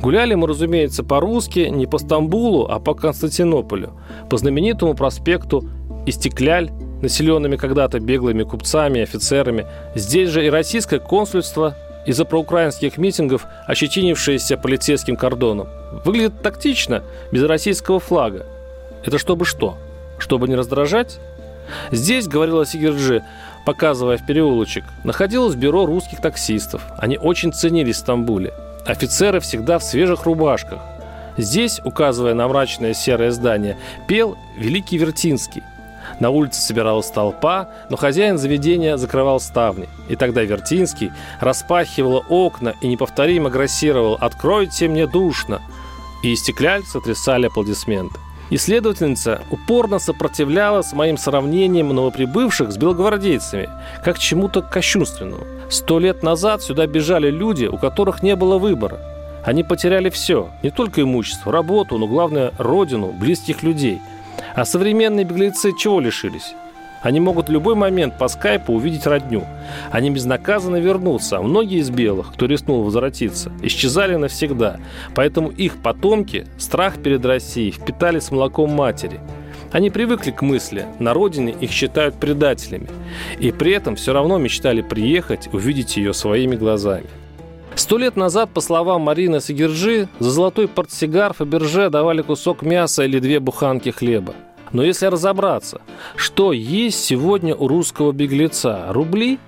Гуляли 0.00 0.32
мы, 0.32 0.46
разумеется, 0.46 1.04
по-русски, 1.04 1.68
не 1.70 1.86
по 1.86 1.98
Стамбулу, 1.98 2.68
а 2.70 2.80
по 2.80 2.94
Константинополю, 2.94 3.92
по 4.30 4.38
знаменитому 4.38 4.94
проспекту 4.94 5.68
Истекляль, 6.06 6.70
населенными 7.02 7.56
когда-то 7.56 8.00
беглыми 8.00 8.42
купцами 8.42 8.98
и 8.98 9.02
офицерами. 9.02 9.66
Здесь 9.94 10.30
же 10.30 10.44
и 10.46 10.50
российское 10.50 10.98
консульство 10.98 11.76
из-за 12.06 12.24
проукраинских 12.24 12.96
митингов, 12.96 13.46
ощетинившееся 13.66 14.56
полицейским 14.56 15.16
кордоном. 15.16 15.68
Выглядит 16.04 16.42
тактично, 16.42 17.02
без 17.32 17.44
российского 17.44 18.00
флага. 18.00 18.46
Это 19.04 19.18
чтобы 19.18 19.44
что? 19.44 19.76
Чтобы 20.18 20.48
не 20.48 20.54
раздражать? 20.54 21.18
Здесь, 21.90 22.26
говорила 22.26 22.64
Сигерджи, 22.64 23.22
показывая 23.66 24.16
в 24.16 24.26
переулочек, 24.26 24.84
находилось 25.04 25.54
бюро 25.54 25.84
русских 25.84 26.20
таксистов. 26.20 26.82
Они 26.96 27.18
очень 27.18 27.52
ценились 27.52 27.96
в 27.96 28.00
Стамбуле. 28.00 28.54
Офицеры 28.86 29.40
всегда 29.40 29.78
в 29.78 29.84
свежих 29.84 30.24
рубашках. 30.24 30.80
Здесь, 31.36 31.80
указывая 31.84 32.34
на 32.34 32.48
мрачное 32.48 32.94
серое 32.94 33.30
здание, 33.30 33.76
пел 34.08 34.36
Великий 34.56 34.96
Вертинский. 34.96 35.62
На 36.20 36.30
улице 36.30 36.60
собиралась 36.60 37.10
толпа, 37.10 37.68
но 37.90 37.96
хозяин 37.96 38.38
заведения 38.38 38.96
закрывал 38.96 39.40
ставни. 39.40 39.88
И 40.08 40.16
тогда 40.16 40.42
Вертинский 40.42 41.12
распахивал 41.40 42.24
окна 42.28 42.74
и 42.80 42.88
неповторимо 42.88 43.50
грассировал 43.50 44.16
«Откройте 44.20 44.88
мне 44.88 45.06
душно!» 45.06 45.62
И 46.24 46.34
стекляльцы 46.34 46.90
сотрясали 46.90 47.46
аплодисменты. 47.46 48.18
Исследовательница 48.50 49.42
упорно 49.50 49.98
сопротивлялась 49.98 50.94
моим 50.94 51.18
сравнениям 51.18 51.88
новоприбывших 51.88 52.72
с 52.72 52.78
белогвардейцами, 52.78 53.68
как 54.02 54.18
чему-то 54.18 54.62
кощунственному. 54.62 55.44
Сто 55.68 55.98
лет 55.98 56.22
назад 56.22 56.62
сюда 56.62 56.86
бежали 56.86 57.30
люди, 57.30 57.66
у 57.66 57.76
которых 57.76 58.22
не 58.22 58.36
было 58.36 58.56
выбора. 58.56 58.98
Они 59.44 59.62
потеряли 59.62 60.08
все, 60.08 60.48
не 60.62 60.70
только 60.70 61.02
имущество, 61.02 61.52
работу, 61.52 61.98
но 61.98 62.06
главное– 62.06 62.52
родину, 62.58 63.12
близких 63.12 63.62
людей. 63.62 64.00
А 64.58 64.64
современные 64.64 65.24
беглецы 65.24 65.72
чего 65.72 66.00
лишились? 66.00 66.52
Они 67.00 67.20
могут 67.20 67.48
в 67.48 67.52
любой 67.52 67.76
момент 67.76 68.18
по 68.18 68.26
скайпу 68.26 68.72
увидеть 68.72 69.06
родню. 69.06 69.44
Они 69.92 70.10
безнаказанно 70.10 70.80
вернутся, 70.80 71.38
а 71.38 71.42
многие 71.42 71.78
из 71.78 71.90
белых, 71.90 72.32
кто 72.32 72.46
рискнул 72.46 72.82
возвратиться, 72.82 73.52
исчезали 73.62 74.16
навсегда. 74.16 74.80
Поэтому 75.14 75.50
их 75.50 75.76
потомки 75.76 76.48
страх 76.58 77.00
перед 77.00 77.24
Россией 77.24 77.70
впитали 77.70 78.18
с 78.18 78.32
молоком 78.32 78.72
матери. 78.72 79.20
Они 79.70 79.90
привыкли 79.90 80.32
к 80.32 80.42
мысли, 80.42 80.86
на 80.98 81.14
родине 81.14 81.54
их 81.60 81.70
считают 81.70 82.16
предателями. 82.16 82.88
И 83.38 83.52
при 83.52 83.70
этом 83.70 83.94
все 83.94 84.12
равно 84.12 84.38
мечтали 84.38 84.80
приехать, 84.80 85.48
увидеть 85.52 85.96
ее 85.96 86.12
своими 86.12 86.56
глазами. 86.56 87.06
Сто 87.76 87.96
лет 87.96 88.16
назад, 88.16 88.50
по 88.50 88.60
словам 88.60 89.02
Марины 89.02 89.40
Сагиржи, 89.40 90.08
за 90.18 90.30
золотой 90.32 90.66
портсигар 90.66 91.32
Фаберже 91.32 91.90
давали 91.90 92.22
кусок 92.22 92.62
мяса 92.62 93.04
или 93.04 93.20
две 93.20 93.38
буханки 93.38 93.90
хлеба. 93.90 94.34
Но 94.72 94.82
если 94.82 95.06
разобраться, 95.06 95.80
что 96.16 96.52
есть 96.52 97.04
сегодня 97.04 97.54
у 97.54 97.68
русского 97.68 98.12
беглеца? 98.12 98.86
Рубли? 98.90 99.38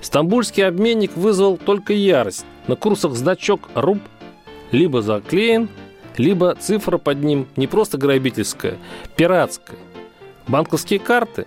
Стамбульский 0.00 0.66
обменник 0.66 1.16
вызвал 1.16 1.56
только 1.56 1.92
ярость. 1.92 2.44
На 2.66 2.76
курсах 2.76 3.12
значок 3.14 3.68
«руб» 3.74 3.98
либо 4.72 5.02
заклеен, 5.02 5.68
либо 6.16 6.54
цифра 6.54 6.98
под 6.98 7.22
ним 7.22 7.46
не 7.56 7.66
просто 7.66 7.98
грабительская, 7.98 8.78
пиратская. 9.16 9.78
Банковские 10.48 10.98
карты 10.98 11.46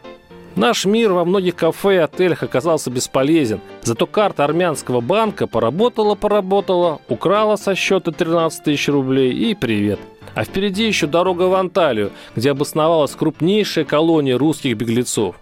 Наш 0.59 0.83
мир 0.83 1.13
во 1.13 1.23
многих 1.23 1.55
кафе 1.55 1.95
и 1.95 1.97
отелях 1.99 2.43
оказался 2.43 2.91
бесполезен. 2.91 3.61
Зато 3.81 4.05
карта 4.05 4.43
армянского 4.43 4.99
банка 4.99 5.47
поработала-поработала, 5.47 6.99
украла 7.07 7.55
со 7.55 7.75
счета 7.75 8.11
13 8.11 8.65
тысяч 8.65 8.89
рублей 8.89 9.31
и 9.31 9.55
привет. 9.55 10.01
А 10.35 10.43
впереди 10.43 10.85
еще 10.85 11.07
дорога 11.07 11.43
в 11.43 11.53
Анталию, 11.53 12.11
где 12.35 12.51
обосновалась 12.51 13.15
крупнейшая 13.15 13.85
колония 13.85 14.37
русских 14.37 14.75
беглецов. 14.75 15.37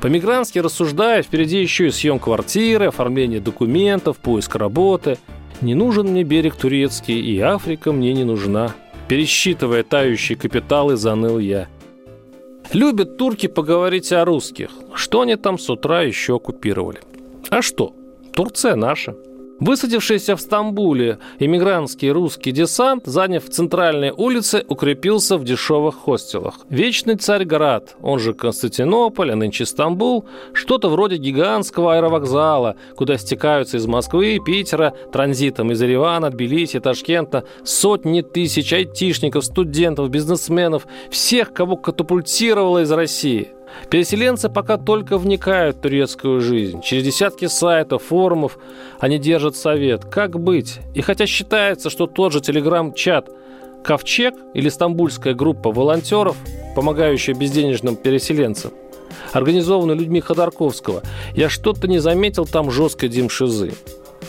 По-мигрантски 0.00 0.60
рассуждая, 0.60 1.24
впереди 1.24 1.60
еще 1.60 1.88
и 1.88 1.90
съем 1.90 2.20
квартиры, 2.20 2.86
оформление 2.86 3.40
документов, 3.40 4.18
поиск 4.18 4.54
работы. 4.54 5.18
Не 5.62 5.74
нужен 5.74 6.06
мне 6.06 6.22
берег 6.22 6.54
турецкий, 6.54 7.20
и 7.20 7.40
Африка 7.40 7.90
мне 7.90 8.12
не 8.12 8.22
нужна. 8.22 8.72
Пересчитывая 9.08 9.82
тающие 9.82 10.38
капиталы, 10.38 10.94
заныл 10.94 11.40
я. 11.40 11.66
Любят 12.72 13.16
турки 13.16 13.48
поговорить 13.48 14.12
о 14.12 14.24
русских. 14.24 14.70
Что 14.94 15.22
они 15.22 15.34
там 15.34 15.58
с 15.58 15.68
утра 15.68 16.02
еще 16.02 16.36
оккупировали? 16.36 17.00
А 17.48 17.62
что? 17.62 17.94
Турция 18.32 18.76
наша. 18.76 19.16
Высадившийся 19.60 20.36
в 20.36 20.40
Стамбуле 20.40 21.18
иммигрантский 21.38 22.10
русский 22.10 22.50
десант, 22.50 23.04
заняв 23.04 23.44
центральные 23.44 24.14
улицы, 24.14 24.64
укрепился 24.66 25.36
в 25.36 25.44
дешевых 25.44 25.96
хостелах. 25.96 26.60
Вечный 26.70 27.16
Царьград, 27.16 27.94
он 28.00 28.18
же 28.18 28.32
Константинополь, 28.32 29.32
а 29.32 29.36
нынче 29.36 29.66
Стамбул, 29.66 30.24
что-то 30.54 30.88
вроде 30.88 31.16
гигантского 31.16 31.96
аэровокзала, 31.96 32.76
куда 32.96 33.18
стекаются 33.18 33.76
из 33.76 33.86
Москвы, 33.86 34.40
Питера, 34.42 34.94
транзитом 35.12 35.72
из 35.72 35.82
Еревана, 35.82 36.30
Тбилиси, 36.30 36.80
Ташкента 36.80 37.44
сотни 37.62 38.22
тысяч 38.22 38.72
айтишников, 38.72 39.44
студентов, 39.44 40.08
бизнесменов, 40.08 40.86
всех, 41.10 41.52
кого 41.52 41.76
катапультировало 41.76 42.82
из 42.82 42.90
России– 42.90 43.50
Переселенцы 43.90 44.48
пока 44.48 44.76
только 44.76 45.18
вникают 45.18 45.76
в 45.76 45.80
турецкую 45.80 46.40
жизнь. 46.40 46.80
Через 46.82 47.04
десятки 47.04 47.46
сайтов, 47.46 48.04
форумов 48.04 48.58
они 48.98 49.18
держат 49.18 49.56
совет. 49.56 50.04
Как 50.04 50.38
быть? 50.38 50.78
И 50.94 51.00
хотя 51.00 51.26
считается, 51.26 51.90
что 51.90 52.06
тот 52.06 52.32
же 52.32 52.40
телеграм-чат 52.40 53.30
«Ковчег» 53.82 54.34
или 54.54 54.68
стамбульская 54.68 55.34
группа 55.34 55.72
волонтеров, 55.72 56.36
помогающая 56.76 57.34
безденежным 57.34 57.96
переселенцам, 57.96 58.72
организованная 59.32 59.96
людьми 59.96 60.20
Ходорковского, 60.20 61.02
я 61.34 61.48
что-то 61.48 61.88
не 61.88 61.98
заметил 61.98 62.46
там 62.46 62.70
жесткой 62.70 63.08
димшизы. 63.08 63.72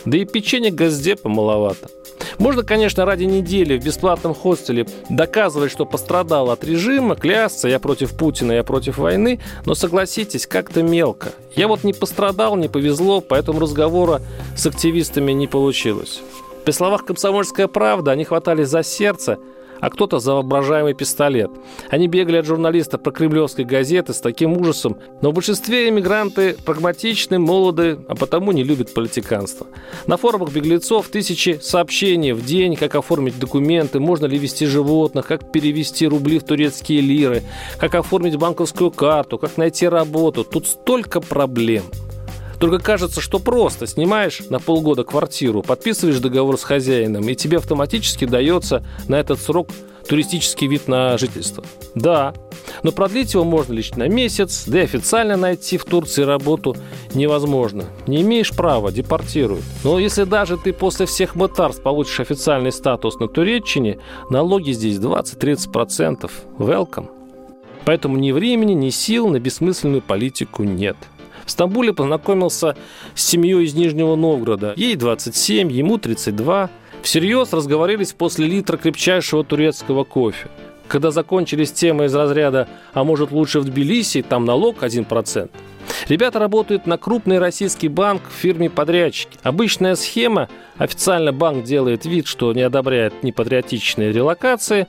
Да 0.06 0.18
и 0.18 0.26
печенье 0.26 0.72
Газдепа 0.72 1.30
маловато. 1.30 1.90
Можно, 2.38 2.64
конечно, 2.64 3.06
ради 3.06 3.24
недели 3.24 3.78
в 3.78 3.84
бесплатном 3.84 4.34
хостеле 4.34 4.88
доказывать, 5.10 5.72
что 5.72 5.86
пострадал 5.86 6.50
от 6.50 6.64
режима, 6.64 7.16
клясться, 7.16 7.68
я 7.68 7.80
против 7.80 8.12
Путина, 8.18 8.54
я 8.54 8.64
против 8.64 8.98
войны, 8.98 9.40
но 9.66 9.76
согласитесь, 9.76 10.48
как-то 10.48 10.84
мелко. 10.84 11.30
Я 11.56 11.68
вот 11.68 11.84
не 11.84 11.94
пострадал, 11.94 12.56
не 12.56 12.70
повезло, 12.70 13.22
поэтому 13.22 13.60
разговора 13.60 14.22
с 14.56 14.66
активистами 14.66 15.32
не 15.32 15.48
получилось. 15.48 16.22
При 16.66 16.72
словах 16.72 17.06
«Комсомольская 17.06 17.68
правда» 17.68 18.12
они 18.12 18.24
хватались 18.24 18.68
за 18.68 18.84
сердце– 18.84 19.40
а 19.82 19.90
кто-то 19.90 20.20
за 20.20 20.34
воображаемый 20.34 20.94
пистолет. 20.94 21.52
Они 21.90 22.08
бегали 22.08 22.38
от 22.38 22.46
журналиста 22.46 22.98
про 22.98 23.12
кремлевской 23.12 23.66
газеты 23.66 24.14
с 24.14 24.22
таким 24.22 24.54
ужасом, 24.54 24.98
но 25.22 25.32
в 25.32 25.34
большинстве 25.34 25.90
иммигранты 25.90 26.56
прагматичны, 26.66 27.40
молоды, 27.40 28.00
а 28.08 28.16
потому 28.16 28.52
не 28.52 28.64
любят 28.64 28.94
политиканство. 28.94 29.68
На 30.08 30.18
форумах 30.18 30.52
беглецов 30.52 31.10
тысячи 31.10 31.60
сообщений 31.62 32.32
в 32.32 32.46
день, 32.46 32.76
как 32.76 32.96
оформить 32.96 33.40
документы, 33.40 34.00
можно 34.00 34.28
ли 34.28 34.38
вести 34.38 34.66
животных, 34.66 35.28
как 35.28 35.52
перевести 35.52 36.08
рубли 36.08 36.40
в 36.40 36.44
турецкие 36.44 37.02
лиры, 37.02 37.44
как 37.80 37.96
оформить 37.96 38.38
банковскую 38.38 38.92
карту, 38.92 39.38
как 39.38 39.58
найти 39.58 39.88
работу. 39.88 40.44
Тут 40.44 40.68
столько 40.68 41.20
проблем– 41.20 41.84
только 42.62 42.78
кажется, 42.78 43.22
что 43.22 43.40
просто 43.40 43.88
снимаешь 43.88 44.42
на 44.52 44.60
полгода 44.60 45.04
квартиру, 45.04 45.64
подписываешь 45.64 46.20
договор 46.20 46.60
с 46.60 46.64
хозяином, 46.64 47.28
и 47.28 47.34
тебе 47.34 47.58
автоматически 47.58 48.26
дается 48.26 48.86
на 49.08 49.20
этот 49.20 49.42
срок 49.42 49.70
туристический 50.08 50.68
вид 50.68 50.88
на 50.88 51.18
жительство. 51.18 51.64
Да, 51.96 52.36
но 52.84 52.92
продлить 52.92 53.34
его 53.34 53.44
можно 53.44 53.74
лишь 53.74 53.92
на 53.96 54.08
месяц, 54.08 54.66
да 54.68 54.82
и 54.82 54.84
официально 54.84 55.38
найти 55.38 55.80
в 55.80 55.86
Турции 55.86 56.22
работу 56.22 56.76
невозможно. 57.16 57.86
Не 58.06 58.22
имеешь 58.22 58.52
права, 58.52 58.92
депортируют. 58.92 59.64
Но 59.84 59.98
если 59.98 60.26
даже 60.26 60.56
ты 60.58 60.72
после 60.72 61.08
всех 61.08 61.34
мытарств 61.34 61.82
получишь 61.82 62.20
официальный 62.20 62.72
статус 62.72 63.20
на 63.20 63.28
Туреччине, 63.28 63.98
налоги 64.30 64.72
здесь 64.72 64.98
20-30%. 64.98 66.30
Welcome. 66.60 67.10
Поэтому 67.86 68.18
ни 68.18 68.32
времени, 68.32 68.74
ни 68.74 68.92
сил 68.92 69.30
на 69.30 69.40
бессмысленную 69.40 70.04
политику 70.04 70.62
нет. 70.62 70.98
В 71.52 71.54
Стамбуле 71.54 71.92
познакомился 71.92 72.78
с 73.14 73.26
семьей 73.26 73.66
из 73.66 73.74
Нижнего 73.74 74.16
Новгорода. 74.16 74.74
Ей 74.78 74.96
27, 74.96 75.70
ему 75.70 75.98
32. 75.98 76.70
Всерьез 77.02 77.52
разговорились 77.52 78.14
после 78.14 78.48
литра 78.48 78.78
крепчайшего 78.78 79.44
турецкого 79.44 80.06
кофе. 80.06 80.48
Когда 80.88 81.12
закончились 81.12 81.74
темы 81.74 82.06
из 82.06 82.16
разряда 82.16 82.70
«А 82.94 83.04
может 83.04 83.32
лучше 83.32 83.60
в 83.60 83.66
Тбилиси, 83.66 84.22
там 84.22 84.46
налог 84.46 84.82
1%», 84.82 85.50
Ребята 86.08 86.40
работают 86.40 86.88
на 86.88 86.98
крупный 86.98 87.40
российский 87.40 87.88
банк 87.88 88.22
в 88.30 88.34
фирме 88.34 88.70
подрядчики. 88.70 89.38
Обычная 89.44 89.96
схема. 89.96 90.50
Официально 90.78 91.32
банк 91.32 91.64
делает 91.64 92.06
вид, 92.06 92.28
что 92.28 92.54
не 92.54 92.62
одобряет 92.62 93.24
непатриотичные 93.24 94.12
релокации, 94.12 94.88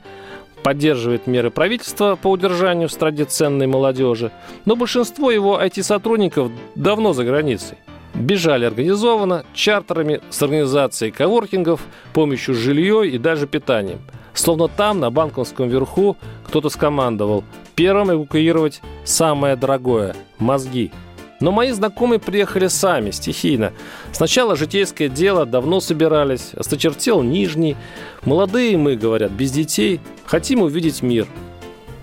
поддерживает 0.63 1.27
меры 1.27 1.51
правительства 1.51 2.15
по 2.15 2.29
удержанию 2.31 2.87
в 2.87 2.91
стране 2.91 3.25
ценной 3.25 3.67
молодежи, 3.67 4.31
но 4.65 4.75
большинство 4.75 5.29
его 5.29 5.61
IT-сотрудников 5.61 6.51
давно 6.75 7.13
за 7.13 7.25
границей. 7.25 7.77
Бежали 8.13 8.65
организованно, 8.65 9.43
чартерами, 9.53 10.21
с 10.29 10.41
организацией 10.41 11.11
коворкингов, 11.11 11.81
помощью 12.13 12.55
жилье 12.55 13.07
и 13.09 13.17
даже 13.17 13.47
питанием. 13.47 13.99
Словно 14.33 14.67
там, 14.67 14.99
на 14.99 15.11
банковском 15.11 15.67
верху, 15.67 16.17
кто-то 16.45 16.69
скомандовал 16.69 17.43
первым 17.75 18.11
эвакуировать 18.11 18.81
самое 19.03 19.55
дорогое– 19.55 20.15
мозги– 20.39 20.91
но 21.43 21.51
мои 21.51 21.71
знакомые 21.71 22.19
приехали 22.19 22.67
сами, 22.67 23.11
стихийно. 23.11 23.73
Сначала 24.13 24.55
житейское 24.55 25.09
дело, 25.09 25.45
давно 25.45 25.81
собирались, 25.81 26.51
осточертел 26.55 27.21
Нижний. 27.21 27.75
Молодые 28.23 28.77
мы, 28.77 28.95
говорят, 28.95 29.31
без 29.31 29.51
детей, 29.51 29.99
хотим 30.25 30.61
увидеть 30.61 31.01
мир. 31.01 31.27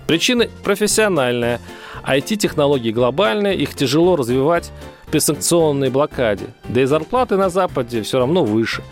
Причина 0.05 0.45
профессиональная. 0.63 1.59
IT-технологии 2.03 2.91
глобальные, 2.91 3.57
их 3.57 3.73
тяжело 3.73 4.15
развивать 4.15 4.71
при 5.09 5.17
санкционной 5.17 5.89
блокаде. 5.89 6.45
Да 6.69 6.81
и 6.81 6.85
зарплаты 6.85 7.35
на 7.35 7.49
Западе 7.49 8.03
все 8.03 8.19
равно 8.19 8.45
выше. 8.45 8.83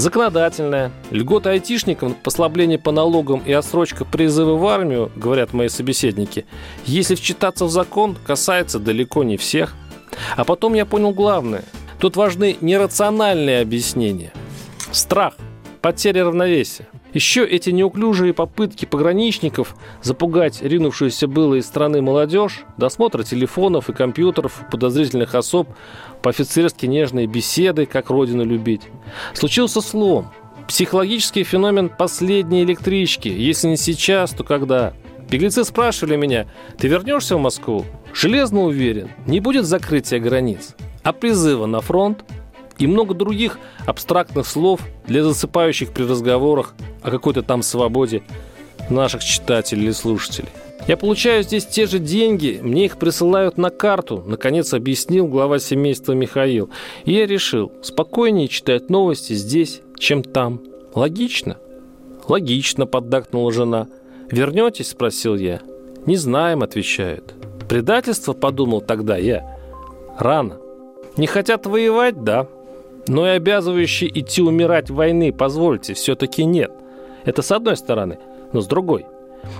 Законодательная. 0.00 0.92
Льгота 1.10 1.50
айтишникам, 1.50 2.14
послабление 2.14 2.78
по 2.78 2.90
налогам 2.90 3.42
и 3.44 3.52
отсрочка 3.52 4.06
призыва 4.06 4.54
в 4.56 4.66
армию, 4.66 5.12
говорят 5.14 5.52
мои 5.52 5.68
собеседники, 5.68 6.46
если 6.86 7.14
вчитаться 7.14 7.66
в 7.66 7.70
закон, 7.70 8.16
касается 8.26 8.78
далеко 8.78 9.24
не 9.24 9.36
всех. 9.36 9.74
А 10.38 10.44
потом 10.44 10.72
я 10.72 10.86
понял 10.86 11.12
главное. 11.12 11.64
Тут 11.98 12.16
важны 12.16 12.56
нерациональные 12.62 13.60
объяснения. 13.60 14.32
Страх, 14.90 15.34
потеря 15.82 16.24
равновесия. 16.24 16.88
Еще 17.12 17.44
эти 17.44 17.70
неуклюжие 17.70 18.32
попытки 18.32 18.84
пограничников 18.84 19.74
запугать 20.02 20.62
ринувшуюся 20.62 21.26
было 21.26 21.56
из 21.56 21.66
страны 21.66 22.02
молодежь, 22.02 22.64
досмотр 22.76 23.24
телефонов 23.24 23.90
и 23.90 23.92
компьютеров 23.92 24.62
подозрительных 24.70 25.34
особ, 25.34 25.68
по-офицерски 26.22 26.86
нежные 26.86 27.26
беседы, 27.26 27.86
как 27.86 28.10
родину 28.10 28.44
любить. 28.44 28.82
Случился 29.34 29.80
слом. 29.80 30.30
Психологический 30.68 31.42
феномен 31.42 31.88
последней 31.88 32.62
электрички. 32.62 33.28
Если 33.28 33.68
не 33.68 33.76
сейчас, 33.76 34.30
то 34.30 34.44
когда? 34.44 34.92
Беглецы 35.28 35.64
спрашивали 35.64 36.16
меня, 36.16 36.46
ты 36.78 36.88
вернешься 36.88 37.36
в 37.36 37.40
Москву? 37.40 37.84
Железно 38.12 38.62
уверен, 38.62 39.08
не 39.26 39.40
будет 39.40 39.64
закрытия 39.64 40.20
границ. 40.20 40.74
А 41.02 41.12
призыва 41.12 41.66
на 41.66 41.80
фронт 41.80 42.24
и 42.80 42.86
много 42.86 43.14
других 43.14 43.58
абстрактных 43.86 44.46
слов 44.46 44.80
для 45.06 45.22
засыпающих 45.22 45.90
при 45.90 46.02
разговорах 46.04 46.74
о 47.02 47.10
какой-то 47.10 47.42
там 47.42 47.62
свободе 47.62 48.22
наших 48.88 49.22
читателей 49.22 49.84
или 49.84 49.92
слушателей. 49.92 50.48
Я 50.88 50.96
получаю 50.96 51.42
здесь 51.42 51.66
те 51.66 51.86
же 51.86 51.98
деньги, 51.98 52.58
мне 52.62 52.86
их 52.86 52.96
присылают 52.96 53.58
на 53.58 53.68
карту, 53.70 54.24
наконец 54.26 54.72
объяснил 54.72 55.26
глава 55.28 55.58
семейства 55.58 56.12
Михаил. 56.14 56.70
И 57.04 57.12
я 57.12 57.26
решил, 57.26 57.70
спокойнее 57.82 58.48
читать 58.48 58.88
новости 58.88 59.34
здесь, 59.34 59.82
чем 59.98 60.22
там. 60.22 60.62
Логично? 60.94 61.58
Логично, 62.26 62.86
поддакнула 62.86 63.52
жена. 63.52 63.88
Вернетесь? 64.30 64.90
спросил 64.90 65.36
я. 65.36 65.60
Не 66.06 66.16
знаем, 66.16 66.62
отвечают. 66.62 67.34
Предательство, 67.68 68.32
подумал 68.32 68.80
тогда 68.80 69.18
я. 69.18 69.58
Рано. 70.18 70.56
Не 71.16 71.26
хотят 71.26 71.66
воевать, 71.66 72.24
да. 72.24 72.48
Но 73.06 73.26
и 73.26 73.30
обязывающие 73.30 74.10
идти 74.18 74.42
умирать 74.42 74.90
войны, 74.90 75.32
позвольте, 75.32 75.94
все-таки 75.94 76.44
нет. 76.44 76.70
Это 77.24 77.42
с 77.42 77.50
одной 77.52 77.76
стороны, 77.76 78.18
но 78.52 78.60
с 78.60 78.66
другой. 78.66 79.06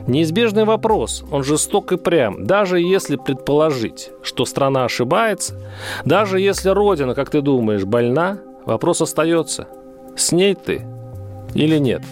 Неизбежный 0.07 0.65
вопрос, 0.65 1.25
он 1.31 1.43
жесток 1.43 1.93
и 1.93 1.97
прям, 1.97 2.47
даже 2.47 2.81
если 2.81 3.17
предположить, 3.17 4.11
что 4.23 4.45
страна 4.45 4.85
ошибается, 4.85 5.55
даже 6.05 6.41
если 6.41 6.69
Родина, 6.69 7.15
как 7.15 7.31
ты 7.31 7.41
думаешь, 7.41 7.85
больна, 7.85 8.39
вопрос 8.67 9.01
остается, 9.01 9.69
с 10.17 10.33
ней 10.33 10.55
ты 10.55 10.83
или 11.55 11.79
нет. 11.79 12.03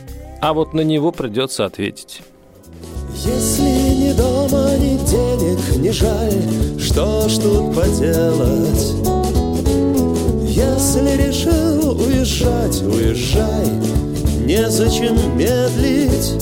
А 0.40 0.54
вот 0.54 0.72
на 0.72 0.80
него 0.80 1.12
придется 1.12 1.64
ответить. 1.64 2.22
Если 3.14 3.62
ни 3.62 4.12
дома, 4.12 4.76
ни 4.76 4.96
денег 5.06 5.76
не 5.76 5.90
жаль, 5.90 6.78
что 6.78 7.28
ж 7.28 7.38
тут 7.38 7.74
поделать? 7.74 9.27
Если 10.58 11.16
решил 11.16 11.92
уезжать, 12.00 12.82
уезжай, 12.82 13.68
незачем 14.44 15.38
медлить. 15.38 16.34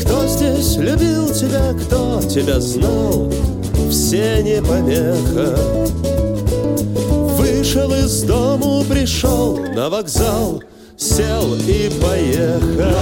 Кто 0.00 0.24
здесь 0.28 0.76
любил 0.76 1.34
тебя, 1.34 1.74
кто 1.82 2.22
тебя 2.22 2.60
знал, 2.60 3.28
все 3.90 4.40
не 4.44 4.62
помеха. 4.62 5.56
Вышел 7.36 7.92
из 7.92 8.22
дому, 8.22 8.84
пришел 8.88 9.56
на 9.74 9.90
вокзал, 9.90 10.62
сел 10.96 11.56
и 11.56 11.90
поехал. 12.00 12.94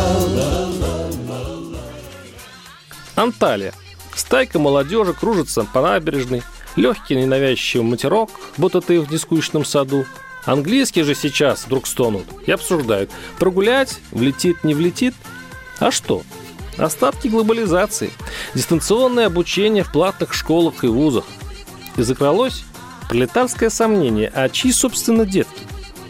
Анталия. 3.17 3.75
Стайка 4.17 4.59
молодежи 4.59 5.13
кружится 5.13 5.67
по 5.75 5.83
набережной, 5.83 6.43
легкий 6.79 7.17
ненавязчивый 7.17 7.87
матерок, 7.87 8.31
будто 8.57 8.81
ты 8.81 9.01
в 9.01 9.11
нескучном 9.11 9.65
саду. 9.65 10.07
Английский 10.45 11.03
же 11.03 11.15
сейчас 11.15 11.67
вдруг 11.67 11.87
стонут 11.87 12.25
и 12.47 12.53
обсуждают, 12.53 13.11
прогулять, 13.39 13.99
влетит, 14.13 14.65
не 14.65 14.75
влетит. 14.75 15.15
А 15.79 15.91
что? 15.91 16.23
Остатки 16.79 17.29
глобализации, 17.29 18.11
дистанционное 18.55 19.27
обучение 19.27 19.83
в 19.83 19.93
платных 19.93 20.33
школах 20.33 20.85
и 20.85 20.87
вузах. 20.87 21.25
И 21.97 22.03
закралось 22.03 22.65
пролетарское 23.09 23.69
сомнение, 23.69 24.31
а 24.33 24.49
чьи, 24.49 24.71
собственно, 24.73 25.27
детки? 25.27 25.63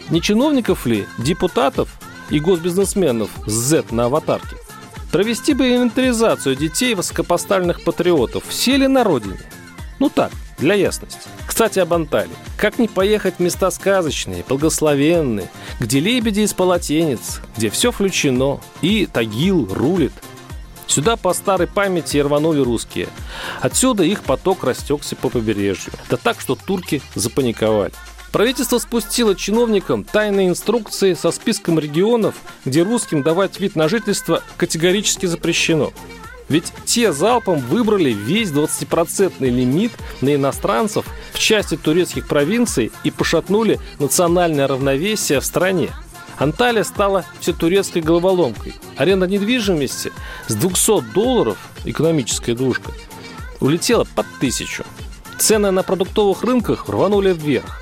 Не 0.09 0.21
чиновников 0.21 0.85
ли, 0.85 1.07
депутатов 1.17 1.99
и 2.29 2.39
госбизнесменов 2.39 3.31
с 3.47 3.51
Z 3.51 3.85
на 3.89 4.05
аватарке? 4.05 4.55
Провести 5.11 5.55
бы 5.55 5.67
инвентаризацию 5.67 6.55
детей 6.55 6.93
высокопоставленных 6.93 7.83
патриотов, 7.83 8.43
все 8.47 8.77
ли 8.77 8.87
на 8.87 9.03
родине? 9.03 9.39
Ну 9.97 10.09
так, 10.09 10.31
для 10.59 10.75
ясности. 10.75 11.29
Кстати, 11.45 11.79
об 11.79 11.93
Анталии. 11.93 12.35
Как 12.57 12.79
не 12.79 12.87
поехать 12.87 13.35
в 13.35 13.39
места 13.39 13.71
сказочные, 13.71 14.43
благословенные, 14.47 15.49
где 15.79 15.99
лебеди 15.99 16.41
из 16.41 16.53
полотенец, 16.53 17.41
где 17.57 17.69
все 17.69 17.91
включено, 17.91 18.59
и 18.81 19.05
Тагил 19.05 19.67
рулит. 19.73 20.13
Сюда 20.87 21.17
по 21.17 21.33
старой 21.33 21.67
памяти 21.67 22.17
рванули 22.17 22.61
русские. 22.61 23.09
Отсюда 23.61 24.03
их 24.03 24.23
поток 24.23 24.63
растекся 24.63 25.15
по 25.15 25.29
побережью. 25.29 25.93
Да 26.09 26.17
так, 26.17 26.41
что 26.41 26.55
турки 26.55 27.01
запаниковали. 27.13 27.93
Правительство 28.31 28.77
спустило 28.77 29.35
чиновникам 29.35 30.03
тайные 30.03 30.49
инструкции 30.49 31.13
со 31.13 31.31
списком 31.31 31.79
регионов, 31.79 32.35
где 32.63 32.83
русским 32.83 33.23
давать 33.23 33.59
вид 33.59 33.75
на 33.75 33.89
жительство 33.89 34.43
категорически 34.57 35.25
запрещено. 35.25 35.91
Ведь 36.49 36.73
те 36.85 37.13
залпом 37.13 37.59
выбрали 37.59 38.09
весь 38.09 38.49
20% 38.49 39.33
лимит 39.39 39.91
на 40.21 40.33
иностранцев 40.33 41.05
в 41.31 41.39
части 41.39 41.77
турецких 41.77 42.27
провинций 42.27 42.91
и 43.03 43.11
пошатнули 43.11 43.79
национальное 43.99 44.67
равновесие 44.67 45.39
в 45.39 45.45
стране. 45.45 45.89
Анталия 46.37 46.83
стала 46.83 47.25
всетурецкой 47.39 48.01
головоломкой. 48.01 48.73
Аренда 48.97 49.27
недвижимости 49.27 50.11
с 50.47 50.55
200 50.55 51.13
долларов, 51.13 51.57
экономическая 51.85 52.55
двушка, 52.55 52.91
улетела 53.59 54.05
под 54.15 54.25
тысячу. 54.39 54.83
Цены 55.37 55.71
на 55.71 55.83
продуктовых 55.83 56.43
рынках 56.43 56.89
рванули 56.89 57.33
вверх. 57.33 57.81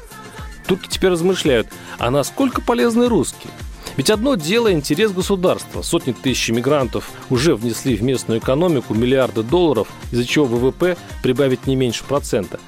Турки 0.68 0.88
теперь 0.90 1.12
размышляют, 1.12 1.68
а 1.98 2.12
насколько 2.12 2.62
полезны 2.62 3.08
русские? 3.08 3.52
Ведь 3.98 4.12
одно 4.12 4.36
дело 4.36 4.72
интерес 4.72 5.12
государства. 5.12 5.82
Сотни 5.82 6.14
тысяч 6.14 6.50
мигрантов 6.50 7.10
уже 7.32 7.56
внесли 7.56 7.96
в 7.96 8.04
местную 8.04 8.40
экономику 8.40 8.94
миллиарды 8.94 9.42
долларов, 9.42 9.88
из-за 10.12 10.26
чего 10.26 10.46
ВВП 10.46 10.96
прибавить 11.24 11.66
не 11.66 11.76
меньше 11.76 12.04
процента. 12.04 12.60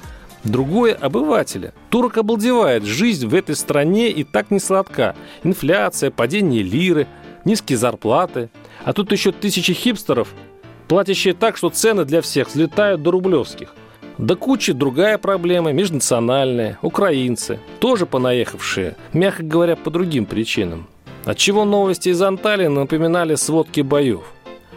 Другое– 0.42 0.94
обывателя. 1.00 1.72
Турок 1.88 2.18
обалдевает. 2.18 2.84
Жизнь 2.84 3.28
в 3.28 3.34
этой 3.34 3.54
стране 3.54 4.10
и 4.10 4.24
так 4.24 4.50
не 4.50 4.58
сладка. 4.58 5.14
Инфляция, 5.44 6.10
падение 6.10 6.62
лиры, 6.62 7.06
низкие 7.44 7.78
зарплаты. 7.78 8.50
А 8.84 8.92
тут 8.92 9.12
еще 9.12 9.30
тысячи 9.30 9.72
хипстеров, 9.72 10.28
платящие 10.88 11.34
так, 11.34 11.56
что 11.56 11.70
цены 11.70 12.04
для 12.04 12.22
всех 12.22 12.48
взлетают 12.48 13.02
до 13.02 13.12
рублевских. 13.12 13.74
Да 14.18 14.34
куча 14.34 14.74
другая 14.74 15.16
проблема, 15.16 15.72
межнациональная, 15.72 16.78
украинцы, 16.82 17.60
тоже 17.78 18.04
понаехавшие, 18.04 18.96
мягко 19.12 19.42
говоря, 19.42 19.76
по 19.76 19.90
другим 19.90 20.26
причинам. 20.26 20.88
Отчего 21.24 21.64
новости 21.64 22.08
из 22.08 22.22
Анталии 22.22 22.66
напоминали 22.66 23.34
сводки 23.34 23.82
боев. 23.82 24.22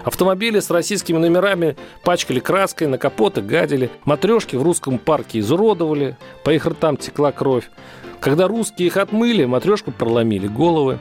Автомобили 0.03 0.59
с 0.59 0.69
российскими 0.69 1.17
номерами 1.17 1.77
пачкали 2.03 2.39
краской, 2.39 2.87
на 2.87 2.97
капоты 2.97 3.41
гадили, 3.41 3.89
матрешки 4.03 4.57
в 4.57 4.63
русском 4.63 4.97
парке 4.97 5.39
изуродовали, 5.39 6.17
по 6.43 6.49
их 6.49 6.65
ртам 6.65 6.97
текла 6.97 7.31
кровь. 7.31 7.69
Когда 8.19 8.47
русские 8.47 8.87
их 8.87 8.97
отмыли, 8.97 9.45
матрешку 9.45 9.91
проломили 9.91 10.47
головы. 10.47 10.99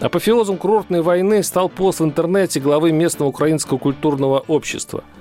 Апофеозом 0.00 0.56
курортной 0.56 1.02
войны 1.02 1.44
стал 1.44 1.68
пост 1.68 2.00
в 2.00 2.04
интернете 2.04 2.58
главы 2.58 2.90
местного 2.90 3.28
украинского 3.28 3.78
культурного 3.78 4.44
общества– 4.48 5.04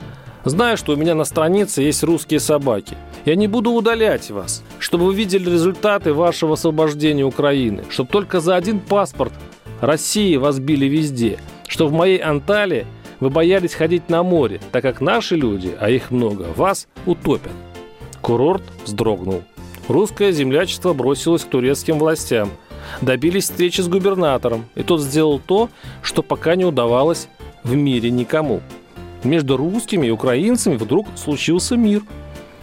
Знаю, 0.45 0.75
что 0.75 0.93
у 0.93 0.95
меня 0.97 1.15
на 1.15 1.23
странице 1.23 1.81
есть 1.83 2.03
русские 2.03 2.41
собаки. 2.41 2.97
Я 3.23 3.35
не 3.35 3.47
буду 3.47 3.71
удалять 3.71 4.29
вас, 4.29 4.61
чтобы 4.77 5.05
вы 5.05 5.15
видели 5.15 5.49
результаты 5.49 6.13
вашего 6.13 6.55
освобождения 6.55 7.23
Украины, 7.23 7.85
чтобы 7.89 8.09
только 8.09 8.41
за 8.41 8.57
один 8.57 8.81
паспорт 8.81 9.31
России 9.79 10.35
вас 10.35 10.59
били 10.59 10.85
везде, 10.85 11.39
что 11.67 11.87
в 11.87 11.93
моей 11.93 12.17
Анталии 12.17 12.85
вы 13.21 13.29
боялись 13.29 13.73
ходить 13.73 14.09
на 14.09 14.21
море, 14.21 14.59
так 14.73 14.81
как 14.81 14.99
наши 14.99 15.37
люди, 15.37 15.73
а 15.79 15.89
их 15.89 16.11
много, 16.11 16.47
вас 16.57 16.89
утопят. 17.05 17.53
Курорт 18.21 18.63
вздрогнул. 18.83 19.43
Русское 19.87 20.33
землячество 20.33 20.91
бросилось 20.91 21.45
к 21.45 21.49
турецким 21.49 21.99
властям. 21.99 22.49
Добились 23.01 23.45
встречи 23.45 23.79
с 23.79 23.87
губернатором, 23.87 24.65
и 24.75 24.83
тот 24.83 24.99
сделал 24.99 25.39
то, 25.39 25.69
что 26.01 26.21
пока 26.21 26.55
не 26.55 26.65
удавалось 26.65 27.29
в 27.63 27.75
мире 27.75 28.11
никому– 28.11 28.59
между 29.23 29.57
русскими 29.57 30.07
и 30.07 30.11
украинцами 30.11 30.75
вдруг 30.75 31.07
случился 31.15 31.75
мир. 31.75 32.03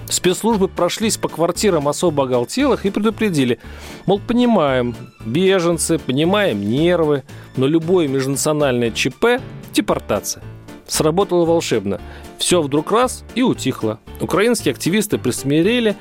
Спецслужбы 0.06 0.66
прошлись 0.66 1.16
по 1.16 1.28
квартирам 1.28 1.86
особо 1.86 2.24
оголтелых 2.24 2.84
и 2.84 2.90
предупредили, 2.90 3.60
мол, 4.06 4.20
понимаем, 4.26 4.96
беженцы, 5.24 5.98
понимаем 5.98 6.68
нервы, 6.68 7.22
но 7.56 7.66
любое 7.66 8.08
межнациональное 8.08 8.90
ЧП– 8.90 9.40
депортация. 9.72 10.42
Сработало 10.88 11.44
волшебно. 11.44 12.00
Все 12.38 12.60
вдруг 12.60 12.90
раз 12.90 13.24
и 13.36 13.42
утихло. 13.42 14.00
Украинские 14.20 14.72
активисты 14.72 15.18
присмирели. 15.18 15.94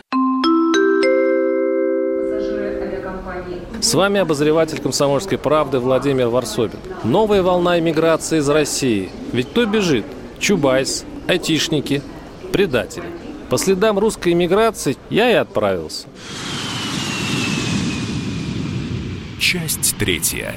С 3.80 3.94
вами 3.94 4.20
обозреватель 4.20 4.80
«Комсомольской 4.80 5.38
правды» 5.38 5.80
Владимир 5.80 6.30
Варсобин. 6.30 6.80
Новая 7.04 7.44
волна 7.44 7.78
иммиграции 7.78 8.40
из 8.40 8.50
России. 8.50 9.10
Ведь 9.32 9.50
кто 9.50 9.66
бежит? 9.66 10.06
Чубайс, 10.40 11.06
айтишники, 11.28 12.02
предатели. 12.52 13.06
По 13.50 13.58
следам 13.58 14.00
русской 14.00 14.34
эмиграции 14.34 14.96
я 15.10 15.30
и 15.30 15.34
отправился. 15.34 16.08
Часть 19.40 19.96
третья. 19.98 20.56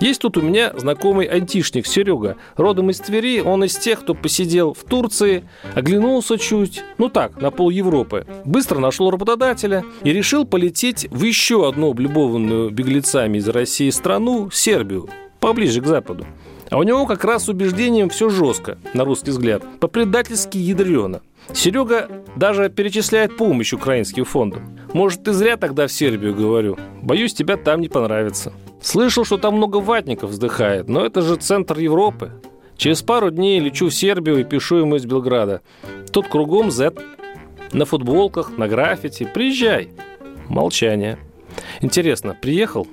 Есть 0.00 0.22
тут 0.22 0.36
у 0.36 0.42
меня 0.42 0.72
знакомый 0.76 1.26
антишник 1.26 1.86
Серега. 1.86 2.36
Родом 2.56 2.90
из 2.90 2.98
Твери, 2.98 3.40
он 3.40 3.62
из 3.64 3.76
тех, 3.76 4.00
кто 4.00 4.14
посидел 4.14 4.74
в 4.74 4.82
Турции, 4.82 5.48
оглянулся 5.74 6.36
чуть, 6.36 6.82
ну 6.98 7.08
так, 7.08 7.40
на 7.40 7.50
пол 7.50 7.70
Европы. 7.70 8.26
Быстро 8.44 8.80
нашел 8.80 9.10
работодателя 9.10 9.84
и 10.02 10.12
решил 10.12 10.44
полететь 10.44 11.06
в 11.10 11.22
еще 11.22 11.68
одну 11.68 11.90
облюбованную 11.90 12.70
беглецами 12.70 13.38
из 13.38 13.48
России 13.48 13.90
страну, 13.90 14.50
Сербию, 14.50 15.08
поближе 15.38 15.80
к 15.80 15.86
Западу. 15.86 16.26
А 16.74 16.78
у 16.78 16.82
него 16.82 17.06
как 17.06 17.22
раз 17.22 17.44
с 17.44 17.48
убеждением 17.48 18.08
все 18.08 18.28
жестко, 18.28 18.78
на 18.94 19.04
русский 19.04 19.30
взгляд, 19.30 19.62
по-предательски 19.78 20.58
ядрено. 20.58 21.22
Серега 21.52 22.08
даже 22.34 22.68
перечисляет 22.68 23.36
помощь 23.36 23.72
украинским 23.72 24.24
фондам. 24.24 24.76
Может, 24.92 25.22
ты 25.22 25.32
зря 25.34 25.56
тогда 25.56 25.86
в 25.86 25.92
Сербию 25.92 26.34
говорю. 26.34 26.76
Боюсь, 27.00 27.32
тебя 27.32 27.56
там 27.56 27.80
не 27.80 27.88
понравится. 27.88 28.52
Слышал, 28.82 29.24
что 29.24 29.38
там 29.38 29.54
много 29.54 29.76
ватников 29.76 30.30
вздыхает, 30.30 30.88
но 30.88 31.06
это 31.06 31.22
же 31.22 31.36
центр 31.36 31.78
Европы. 31.78 32.32
Через 32.76 33.02
пару 33.02 33.30
дней 33.30 33.60
лечу 33.60 33.86
в 33.86 33.94
Сербию 33.94 34.40
и 34.40 34.44
пишу 34.44 34.78
ему 34.78 34.96
из 34.96 35.06
Белграда. 35.06 35.62
Тут 36.10 36.26
кругом 36.26 36.72
Z. 36.72 36.92
На 37.72 37.84
футболках, 37.84 38.58
на 38.58 38.66
граффити. 38.66 39.30
Приезжай. 39.32 39.90
Молчание. 40.48 41.20
Интересно, 41.80 42.36
приехал? 42.42 42.84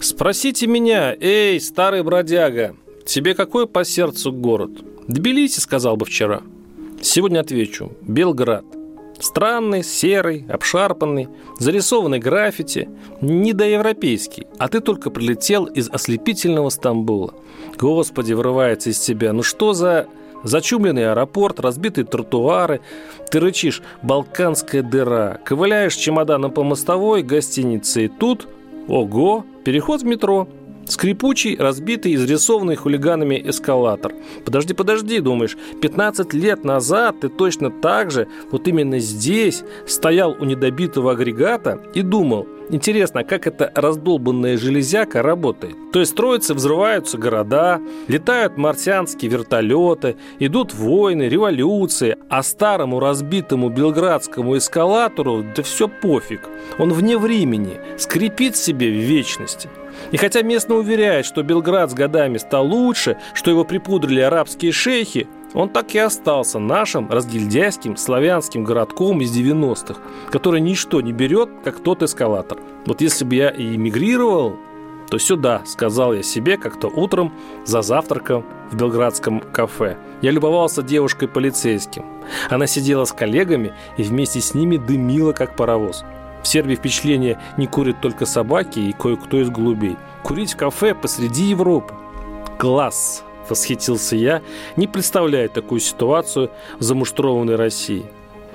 Спросите 0.00 0.66
меня, 0.66 1.14
эй, 1.20 1.60
старый 1.60 2.02
бродяга, 2.02 2.74
Тебе 3.04 3.34
какой 3.34 3.66
по 3.66 3.84
сердцу 3.84 4.32
город? 4.32 4.70
Тбилиси, 5.08 5.60
сказал 5.60 5.96
бы 5.96 6.06
вчера. 6.06 6.42
Сегодня 7.02 7.40
отвечу. 7.40 7.92
Белград. 8.02 8.64
Странный, 9.18 9.84
серый, 9.84 10.46
обшарпанный, 10.48 11.28
зарисованный 11.58 12.18
граффити, 12.18 12.88
недоевропейский. 13.20 14.46
А 14.58 14.68
ты 14.68 14.80
только 14.80 15.10
прилетел 15.10 15.66
из 15.66 15.90
ослепительного 15.90 16.70
Стамбула. 16.70 17.34
Господи, 17.78 18.32
вырывается 18.32 18.90
из 18.90 18.98
тебя. 19.00 19.32
Ну 19.32 19.42
что 19.42 19.72
за 19.72 20.06
Зачумленный 20.42 21.10
аэропорт, 21.10 21.60
разбитые 21.60 22.06
тротуары. 22.06 22.80
Ты 23.30 23.40
рычишь 23.40 23.82
«Балканская 24.02 24.82
дыра». 24.82 25.38
Ковыляешь 25.44 25.94
чемоданом 25.94 26.50
по 26.50 26.64
мостовой 26.64 27.22
гостинице. 27.22 28.06
И 28.06 28.08
тут, 28.08 28.48
ого, 28.88 29.44
переход 29.64 30.00
в 30.00 30.06
метро– 30.06 30.48
Скрипучий, 30.90 31.56
разбитый, 31.56 32.16
изрисованный 32.16 32.74
хулиганами 32.74 33.40
эскалатор. 33.46 34.12
Подожди, 34.44 34.74
подожди, 34.74 35.20
думаешь, 35.20 35.56
15 35.80 36.34
лет 36.34 36.64
назад 36.64 37.20
ты 37.20 37.28
точно 37.28 37.70
так 37.70 38.10
же, 38.10 38.26
вот 38.50 38.66
именно 38.66 38.98
здесь, 38.98 39.62
стоял 39.86 40.32
у 40.32 40.44
недобитого 40.44 41.12
агрегата 41.12 41.80
и 41.94 42.02
думал, 42.02 42.48
Интересно, 42.72 43.24
как 43.24 43.48
эта 43.48 43.72
раздолбанная 43.74 44.56
железяка 44.56 45.22
работает? 45.22 45.74
То 45.92 45.98
есть 45.98 46.12
строятся, 46.12 46.54
взрываются 46.54 47.18
города, 47.18 47.80
летают 48.06 48.56
марсианские 48.56 49.28
вертолеты, 49.28 50.14
идут 50.38 50.72
войны, 50.72 51.24
революции, 51.24 52.16
а 52.28 52.44
старому 52.44 53.00
разбитому 53.00 53.70
белградскому 53.70 54.56
эскалатору 54.56 55.44
да 55.56 55.64
все 55.64 55.88
пофиг. 55.88 56.42
Он 56.78 56.92
вне 56.92 57.18
времени, 57.18 57.80
скрипит 57.98 58.54
себе 58.54 58.88
в 58.88 59.00
вечности. 59.00 59.68
И 60.10 60.16
хотя 60.16 60.42
местно 60.42 60.76
уверяет, 60.76 61.26
что 61.26 61.42
Белград 61.42 61.90
с 61.90 61.94
годами 61.94 62.38
стал 62.38 62.66
лучше, 62.66 63.16
что 63.34 63.50
его 63.50 63.64
припудрили 63.64 64.20
арабские 64.20 64.72
шейхи, 64.72 65.28
он 65.54 65.68
так 65.68 65.94
и 65.94 65.98
остался 65.98 66.58
нашим 66.58 67.10
разгильдяйским 67.10 67.96
славянским 67.96 68.64
городком 68.64 69.20
из 69.20 69.36
90-х, 69.36 70.00
который 70.30 70.60
ничто 70.60 71.00
не 71.00 71.12
берет, 71.12 71.48
как 71.64 71.80
тот 71.80 72.02
эскалатор. 72.02 72.58
Вот 72.86 73.00
если 73.00 73.24
бы 73.24 73.34
я 73.34 73.50
и 73.50 73.74
эмигрировал, 73.74 74.56
то 75.10 75.18
сюда, 75.18 75.62
сказал 75.66 76.14
я 76.14 76.22
себе 76.22 76.56
как-то 76.56 76.86
утром 76.86 77.32
за 77.64 77.82
завтраком 77.82 78.44
в 78.70 78.76
белградском 78.76 79.40
кафе. 79.40 79.98
Я 80.22 80.30
любовался 80.30 80.82
девушкой-полицейским. 80.82 82.04
Она 82.48 82.68
сидела 82.68 83.04
с 83.04 83.12
коллегами 83.12 83.72
и 83.96 84.04
вместе 84.04 84.40
с 84.40 84.54
ними 84.54 84.76
дымила, 84.76 85.32
как 85.32 85.56
паровоз. 85.56 86.04
В 86.42 86.48
Сербии 86.48 86.74
впечатление 86.74 87.38
не 87.56 87.66
курят 87.66 88.00
только 88.00 88.26
собаки 88.26 88.78
и 88.78 88.92
кое-кто 88.92 89.40
из 89.40 89.50
голубей. 89.50 89.96
Курить 90.22 90.54
в 90.54 90.56
кафе 90.56 90.94
посреди 90.94 91.44
Европы. 91.44 91.94
Класс! 92.58 93.24
Восхитился 93.48 94.16
я, 94.16 94.42
не 94.76 94.86
представляя 94.86 95.48
такую 95.48 95.80
ситуацию 95.80 96.50
в 96.78 96.82
замуштрованной 96.82 97.56
России. 97.56 98.06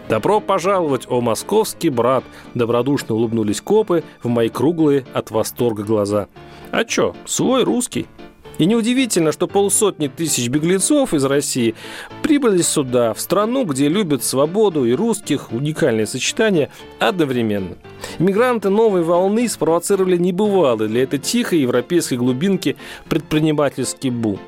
«Добро 0.07 0.39
пожаловать, 0.39 1.07
о 1.09 1.19
московский 1.19 1.89
брат!» 1.89 2.23
Добродушно 2.53 3.15
улыбнулись 3.15 3.59
копы 3.59 4.03
в 4.21 4.29
мои 4.29 4.49
круглые 4.49 5.05
от 5.13 5.31
восторга 5.31 5.83
глаза. 5.83 6.27
«А 6.71 6.85
чё, 6.85 7.15
свой 7.25 7.63
русский?» 7.63 8.07
И 8.57 8.65
неудивительно, 8.65 9.31
что 9.31 9.47
полсотни 9.47 10.07
тысяч 10.07 10.47
беглецов 10.47 11.13
из 11.13 11.25
России 11.25 11.75
прибыли 12.21 12.61
сюда, 12.61 13.13
в 13.13 13.19
страну, 13.19 13.65
где 13.65 13.89
любят 13.89 14.23
свободу 14.23 14.85
и 14.85 14.93
русских, 14.93 15.51
уникальное 15.51 16.05
сочетание, 16.05 16.69
одновременно. 16.99 17.75
Иммигранты 18.17 18.69
новой 18.69 19.03
волны 19.03 19.49
спровоцировали 19.49 20.17
небывалый 20.17 20.87
для 20.87 21.03
этой 21.03 21.19
тихой 21.19 21.59
европейской 21.59 22.15
глубинки 22.15 22.77
предпринимательский 23.09 24.09
бум. 24.09 24.39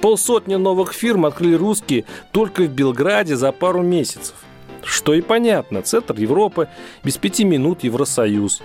Полсотни 0.00 0.54
новых 0.54 0.92
фирм 0.92 1.26
открыли 1.26 1.54
русские 1.54 2.04
только 2.30 2.62
в 2.62 2.68
Белграде 2.68 3.34
за 3.34 3.50
пару 3.50 3.82
месяцев. 3.82 4.34
Что 4.84 5.14
и 5.14 5.20
понятно, 5.20 5.82
центр 5.82 6.14
Европы, 6.16 6.68
без 7.02 7.16
пяти 7.16 7.44
минут 7.44 7.82
Евросоюз. 7.82 8.62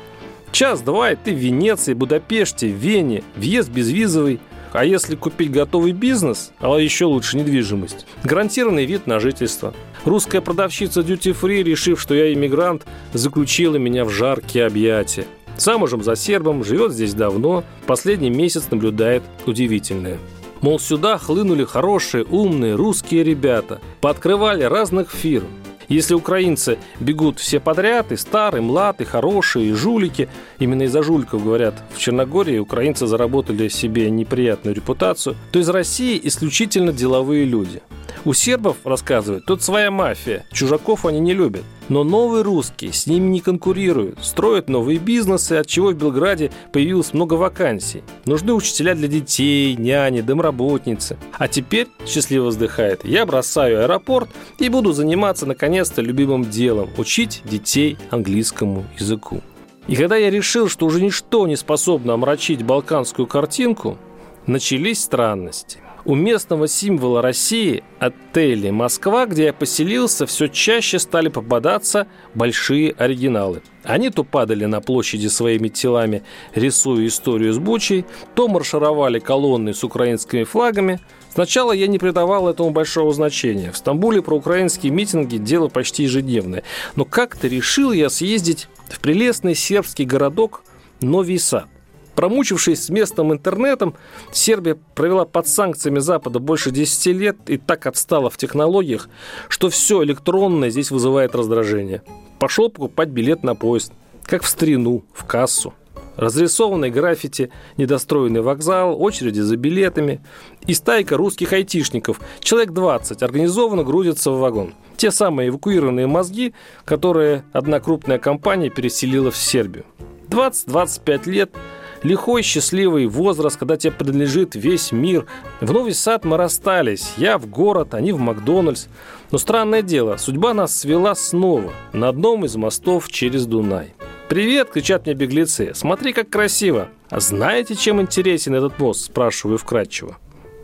Час-два, 0.52 1.14
и 1.14 1.16
ты 1.16 1.34
в 1.34 1.38
Венеции, 1.38 1.94
Будапеште, 1.94 2.68
Вене, 2.68 3.24
въезд 3.36 3.70
безвизовый. 3.70 4.40
А 4.72 4.86
если 4.86 5.16
купить 5.16 5.52
готовый 5.52 5.92
бизнес, 5.92 6.52
а 6.60 6.76
еще 6.78 7.06
лучше 7.06 7.38
недвижимость, 7.38 8.06
гарантированный 8.24 8.86
вид 8.86 9.08
на 9.08 9.20
жительство. 9.20 9.74
Русская 10.06 10.42
продавщица 10.42 11.02
Duty 11.02 11.36
Free, 11.40 11.64
решив, 11.64 12.00
что 12.00 12.14
я 12.14 12.34
иммигрант, 12.34 12.86
заключила 13.14 13.76
меня 13.76 14.06
в 14.06 14.10
жаркие 14.10 14.66
объятия. 14.66 15.26
Замужем 15.58 16.04
за 16.04 16.16
сербом, 16.16 16.64
живет 16.64 16.94
здесь 16.94 17.14
давно, 17.14 17.64
последний 17.86 18.30
месяц 18.30 18.72
наблюдает 18.72 19.24
удивительное– 19.46 20.18
Мол, 20.62 20.80
сюда 20.80 21.18
хлынули 21.18 21.64
хорошие, 21.66 22.24
умные 22.24 22.76
русские 22.76 23.24
ребята, 23.24 23.82
пооткрывали 24.00 24.62
разных 24.64 25.10
фирм. 25.10 25.48
Если 25.92 26.14
украинцы 26.14 26.78
бегут 27.02 27.38
все 27.38 27.60
подряд, 27.60 28.14
и 28.14 28.16
старые, 28.16 28.62
млады, 28.62 29.04
хорошие, 29.04 29.72
и 29.72 29.74
жулики, 29.74 30.30
именно 30.58 30.84
из-за 30.84 31.04
жуликов, 31.04 31.44
говорят, 31.44 31.84
в 31.94 32.00
Черногории 32.00 32.60
украинцы 32.60 33.08
заработали 33.08 33.68
себе 33.68 34.10
неприятную 34.10 34.74
репутацию, 34.74 35.36
то 35.52 35.60
из 35.60 35.68
России 35.68 36.18
исключительно 36.24 36.94
деловые 36.94 37.44
люди– 37.44 37.82
у 38.26 38.34
сербов, 38.34 38.78
рассказывают, 38.84 39.46
тут 39.46 39.64
своя 39.64 39.92
мафия. 39.92 40.46
Чужаков 40.52 41.06
они 41.06 41.20
не 41.20 41.34
любят. 41.34 41.64
Но 41.90 42.04
новые 42.04 42.44
русские 42.44 42.94
с 42.94 43.08
ними 43.08 43.30
не 43.30 43.42
конкурируют. 43.42 44.24
Строят 44.24 44.70
новые 44.70 44.98
бизнесы, 44.98 45.54
от 45.54 45.68
чего 45.68 45.90
в 45.90 45.96
Белграде 45.96 46.52
появилось 46.72 47.14
много 47.14 47.34
вакансий. 47.34 48.04
Нужны 48.26 48.54
учителя 48.54 48.96
для 48.96 49.08
детей, 49.08 49.76
няни, 49.76 50.22
домработницы. 50.22 51.18
А 51.38 51.48
теперь, 51.48 51.88
счастливо 52.06 52.48
вздыхает, 52.48 53.04
я 53.04 53.26
бросаю 53.26 53.82
аэропорт 53.84 54.30
и 54.60 54.70
буду 54.70 54.94
заниматься 54.94 55.46
наконец-то 55.46 56.02
любимым 56.02 56.50
делом– 56.50 56.90
учить 56.98 57.42
детей 57.44 57.98
английскому 58.10 58.86
языку. 58.98 59.42
И 59.88 59.96
когда 59.96 60.16
я 60.16 60.30
решил, 60.30 60.70
что 60.70 60.86
уже 60.86 61.02
ничто 61.02 61.48
не 61.48 61.56
способно 61.56 62.14
омрачить 62.14 62.64
балканскую 62.64 63.28
картинку, 63.28 63.98
начались 64.46 65.02
странности– 65.02 65.80
у 66.06 66.16
местного 66.16 66.68
символа 66.68 67.22
России, 67.22 67.84
отеля 68.00 68.72
«Москва», 68.72 69.26
где 69.26 69.46
я 69.46 69.54
поселился, 69.54 70.26
все 70.26 70.48
чаще 70.48 71.00
стали 71.00 71.30
попадаться 71.30 72.08
большие 72.36 72.92
оригиналы. 72.92 73.62
Они 73.84 74.10
то 74.10 74.24
падали 74.24 74.66
на 74.66 74.82
площади 74.82 75.28
своими 75.28 75.68
телами, 75.68 76.24
рисуя 76.54 77.08
историю 77.08 77.54
с 77.54 77.58
бучей, 77.58 78.06
то 78.36 78.48
маршировали 78.48 79.20
колонны 79.20 79.74
с 79.74 79.84
украинскими 79.84 80.44
флагами. 80.44 81.00
Сначала 81.34 81.72
я 81.72 81.88
не 81.88 81.98
придавал 81.98 82.48
этому 82.48 82.72
большого 82.72 83.14
значения. 83.14 83.72
В 83.72 83.78
Стамбуле 83.78 84.22
про 84.22 84.36
украинские 84.36 84.92
митинги– 84.92 85.38
дело 85.38 85.68
почти 85.68 86.04
ежедневное. 86.04 86.64
Но 86.96 87.06
как-то 87.06 87.48
решил 87.48 87.92
я 87.92 88.10
съездить 88.10 88.68
в 88.90 89.00
прелестный 89.00 89.56
сербский 89.56 90.06
городок 90.06 90.64
Новий 91.00 91.40
Сад. 91.40 91.71
Промучившись 92.16 92.86
с 92.86 92.90
местным 92.90 93.32
интернетом, 93.32 93.96
Сербия 94.32 94.78
провела 94.96 95.26
под 95.26 95.48
санкциями 95.48 96.00
Запада 96.00 96.40
больше 96.40 96.72
10 96.72 97.06
лет 97.08 97.38
и 97.48 97.58
так 97.58 97.88
отстала 97.88 98.30
в 98.30 98.38
технологиях, 98.38 99.10
что 99.48 99.70
все 99.70 100.04
электронное 100.04 100.70
здесь 100.70 100.92
вызывает 100.92 101.36
раздражение. 101.36 102.04
Пошел 102.40 102.70
покупать 102.70 103.10
билет 103.10 103.44
на 103.44 103.56
поезд, 103.56 103.94
как 104.24 104.44
в 104.44 104.48
старину, 104.48 105.04
в 105.14 105.26
кассу. 105.26 105.74
Разрисованный 106.18 106.90
граффити, 106.90 107.50
недостроенный 107.78 108.42
вокзал, 108.42 109.02
очереди 109.02 109.40
за 109.40 109.56
билетами 109.56 110.22
и 110.68 110.74
стайка 110.74 111.16
русских 111.16 111.54
айтишников, 111.54 112.20
человек 112.42 112.72
20, 112.72 113.24
организованно 113.24 113.84
грузится 113.84 114.32
в 114.32 114.40
вагон. 114.40 114.74
Те 114.98 115.10
самые 115.10 115.50
эвакуированные 115.50 116.08
мозги, 116.08 116.54
которые 116.84 117.46
одна 117.54 117.80
крупная 117.80 118.20
компания 118.20 118.70
переселила 118.70 119.32
в 119.32 119.38
Сербию. 119.38 119.86
20-25 120.30 121.30
лет– 121.30 121.52
Лихой, 122.04 122.42
счастливый 122.42 123.06
возраст, 123.06 123.58
когда 123.58 123.78
тебе 123.78 123.92
принадлежит 123.92 124.56
весь 124.56 124.92
мир. 124.92 125.28
В 125.60 125.72
Новый 125.72 125.94
Сад 125.94 126.26
мы 126.26 126.38
расстались. 126.38 127.14
Я 127.18 127.38
в 127.38 127.48
город, 127.48 127.94
они 127.94 128.12
в 128.12 128.20
Макдональдс. 128.20 128.88
Но 129.30 129.38
странное 129.38 129.84
дело, 129.84 130.18
судьба 130.18 130.54
нас 130.54 130.76
свела 130.76 131.14
снова 131.14 131.72
на 131.94 132.10
одном 132.10 132.46
из 132.46 132.56
мостов 132.56 133.10
через 133.10 133.46
Дунай. 133.46 133.94
«Привет!»– 134.30 134.70
кричат 134.74 135.06
мне 135.06 135.14
беглецы. 135.14 135.74
«Смотри, 135.76 136.14
как 136.14 136.30
красиво!» 136.30 136.88
«А 137.10 137.20
знаете, 137.20 137.76
чем 137.76 138.02
интересен 138.02 138.56
этот 138.56 138.80
мост?»– 138.80 139.06
спрашиваю 139.06 139.58
вкратчиво. 139.58 140.18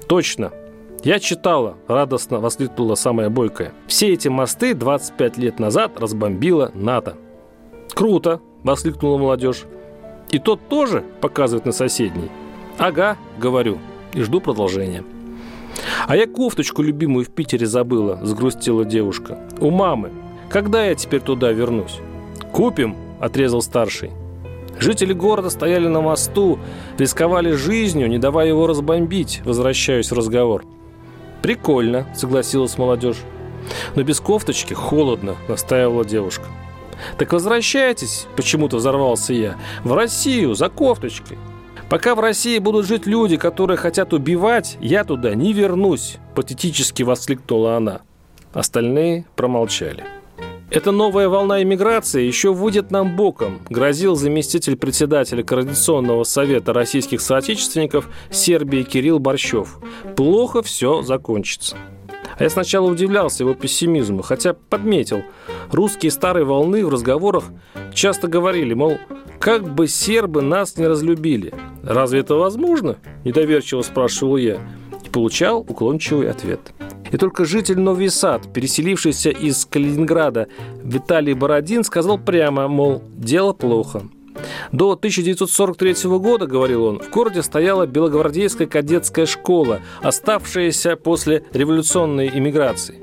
«Точно!» 0.07 0.51
Я 1.03 1.19
читала, 1.19 1.77
радостно 1.87 2.39
воскликнула 2.39 2.95
самая 2.95 3.29
бойкая. 3.29 3.73
Все 3.87 4.13
эти 4.13 4.29
мосты 4.29 4.73
25 4.73 5.37
лет 5.37 5.59
назад 5.59 5.99
разбомбила 5.99 6.71
НАТО. 6.73 7.15
«Круто!»– 7.93 8.41
воскликнула 8.63 9.17
молодежь. 9.17 9.65
И 10.31 10.39
тот 10.39 10.67
тоже 10.67 11.03
показывает 11.21 11.65
на 11.65 11.71
соседний. 11.71 12.29
Ага, 12.77 13.17
говорю, 13.37 13.77
и 14.13 14.21
жду 14.21 14.41
продолжения. 14.41 15.03
А 16.07 16.15
я 16.15 16.27
кофточку 16.27 16.81
любимую 16.81 17.25
в 17.25 17.29
Питере 17.29 17.65
забыла, 17.65 18.19
сгрустила 18.23 18.85
девушка. 18.85 19.39
У 19.59 19.69
мамы. 19.71 20.11
Когда 20.49 20.85
я 20.85 20.95
теперь 20.95 21.21
туда 21.21 21.51
вернусь? 21.51 21.99
Купим, 22.51 22.95
отрезал 23.19 23.61
старший. 23.61 24.11
Жители 24.79 25.13
города 25.13 25.49
стояли 25.49 25.87
на 25.87 26.01
мосту, 26.01 26.59
рисковали 26.97 27.51
жизнью, 27.51 28.09
не 28.09 28.19
давая 28.19 28.47
его 28.47 28.67
разбомбить, 28.67 29.41
возвращаюсь 29.43 30.11
в 30.11 30.15
разговор. 30.15 30.63
«Прикольно»,— 31.41 32.07
согласилась 32.15 32.77
молодежь. 32.77 33.17
«Но 33.95 34.03
без 34.03 34.19
кофточки 34.19 34.73
холодно»,— 34.73 35.35
настаивала 35.47 36.05
девушка. 36.05 36.45
Так 37.17 37.33
возвращайтесь, 37.33 38.27
почему-то 38.35 38.77
взорвался 38.77 39.33
я, 39.33 39.57
в 39.83 39.93
Россию 39.93 40.55
за 40.55 40.69
кофточкой. 40.69 41.37
Пока 41.89 42.15
в 42.15 42.19
России 42.19 42.59
будут 42.59 42.85
жить 42.85 43.05
люди, 43.05 43.37
которые 43.37 43.77
хотят 43.77 44.13
убивать, 44.13 44.77
я 44.81 45.03
туда 45.03 45.35
не 45.35 45.53
вернусь, 45.53 46.17
патетически 46.35 47.03
воскликнула 47.03 47.77
она. 47.77 48.01
Остальные 48.53 49.25
промолчали. 49.35 50.03
Эта 50.69 50.91
новая 50.91 51.29
волна 51.29 51.63
иммиграции 51.63 52.23
еще 52.23 52.51
выйдет 52.51 52.91
нам 52.91 53.15
боком, 53.15 53.61
грозил 53.69 54.15
заместитель 54.15 54.75
председателя 54.75 55.41
Координационного 55.41 56.25
совета 56.25 56.73
российских 56.73 57.21
соотечественников 57.21 58.09
Сербии 58.31 58.83
Кирилл 58.83 59.19
Борщев. 59.19 59.79
Плохо 60.17 60.61
все 60.61 61.03
закончится. 61.03 61.77
А 62.37 62.43
я 62.43 62.49
сначала 62.49 62.89
удивлялся 62.89 63.43
его 63.43 63.53
пессимизму, 63.53 64.21
хотя 64.21 64.53
подметил, 64.53 65.23
русские 65.71 66.11
старой 66.11 66.43
волны 66.43 66.85
в 66.85 66.89
разговорах 66.89 67.45
часто 67.93 68.27
говорили, 68.27 68.73
мол, 68.73 68.97
как 69.39 69.63
бы 69.63 69.87
сербы 69.87 70.41
нас 70.41 70.77
не 70.77 70.87
разлюбили. 70.87 71.53
Разве 71.83 72.19
это 72.19 72.35
возможно? 72.35 72.97
Недоверчиво 73.23 73.81
спрашивал 73.81 74.37
я 74.37 74.59
и 75.03 75.09
получал 75.09 75.59
уклончивый 75.59 76.29
ответ. 76.29 76.59
И 77.11 77.17
только 77.17 77.45
житель 77.45 77.79
Новый 77.79 78.09
Сад, 78.09 78.51
переселившийся 78.53 79.29
из 79.29 79.65
Калининграда 79.65 80.47
Виталий 80.83 81.33
Бородин, 81.33 81.83
сказал 81.83 82.17
прямо, 82.17 82.67
мол, 82.67 83.01
дело 83.15 83.53
плохо. 83.53 84.03
До 84.71 84.91
1943 84.91 86.09
года, 86.19 86.45
говорил 86.45 86.85
он, 86.85 86.99
в 86.99 87.09
городе 87.09 87.41
стояла 87.43 87.85
Белогвардейская 87.85 88.67
кадетская 88.67 89.25
школа, 89.25 89.81
оставшаяся 90.01 90.95
после 90.95 91.43
революционной 91.53 92.29
иммиграции. 92.29 93.01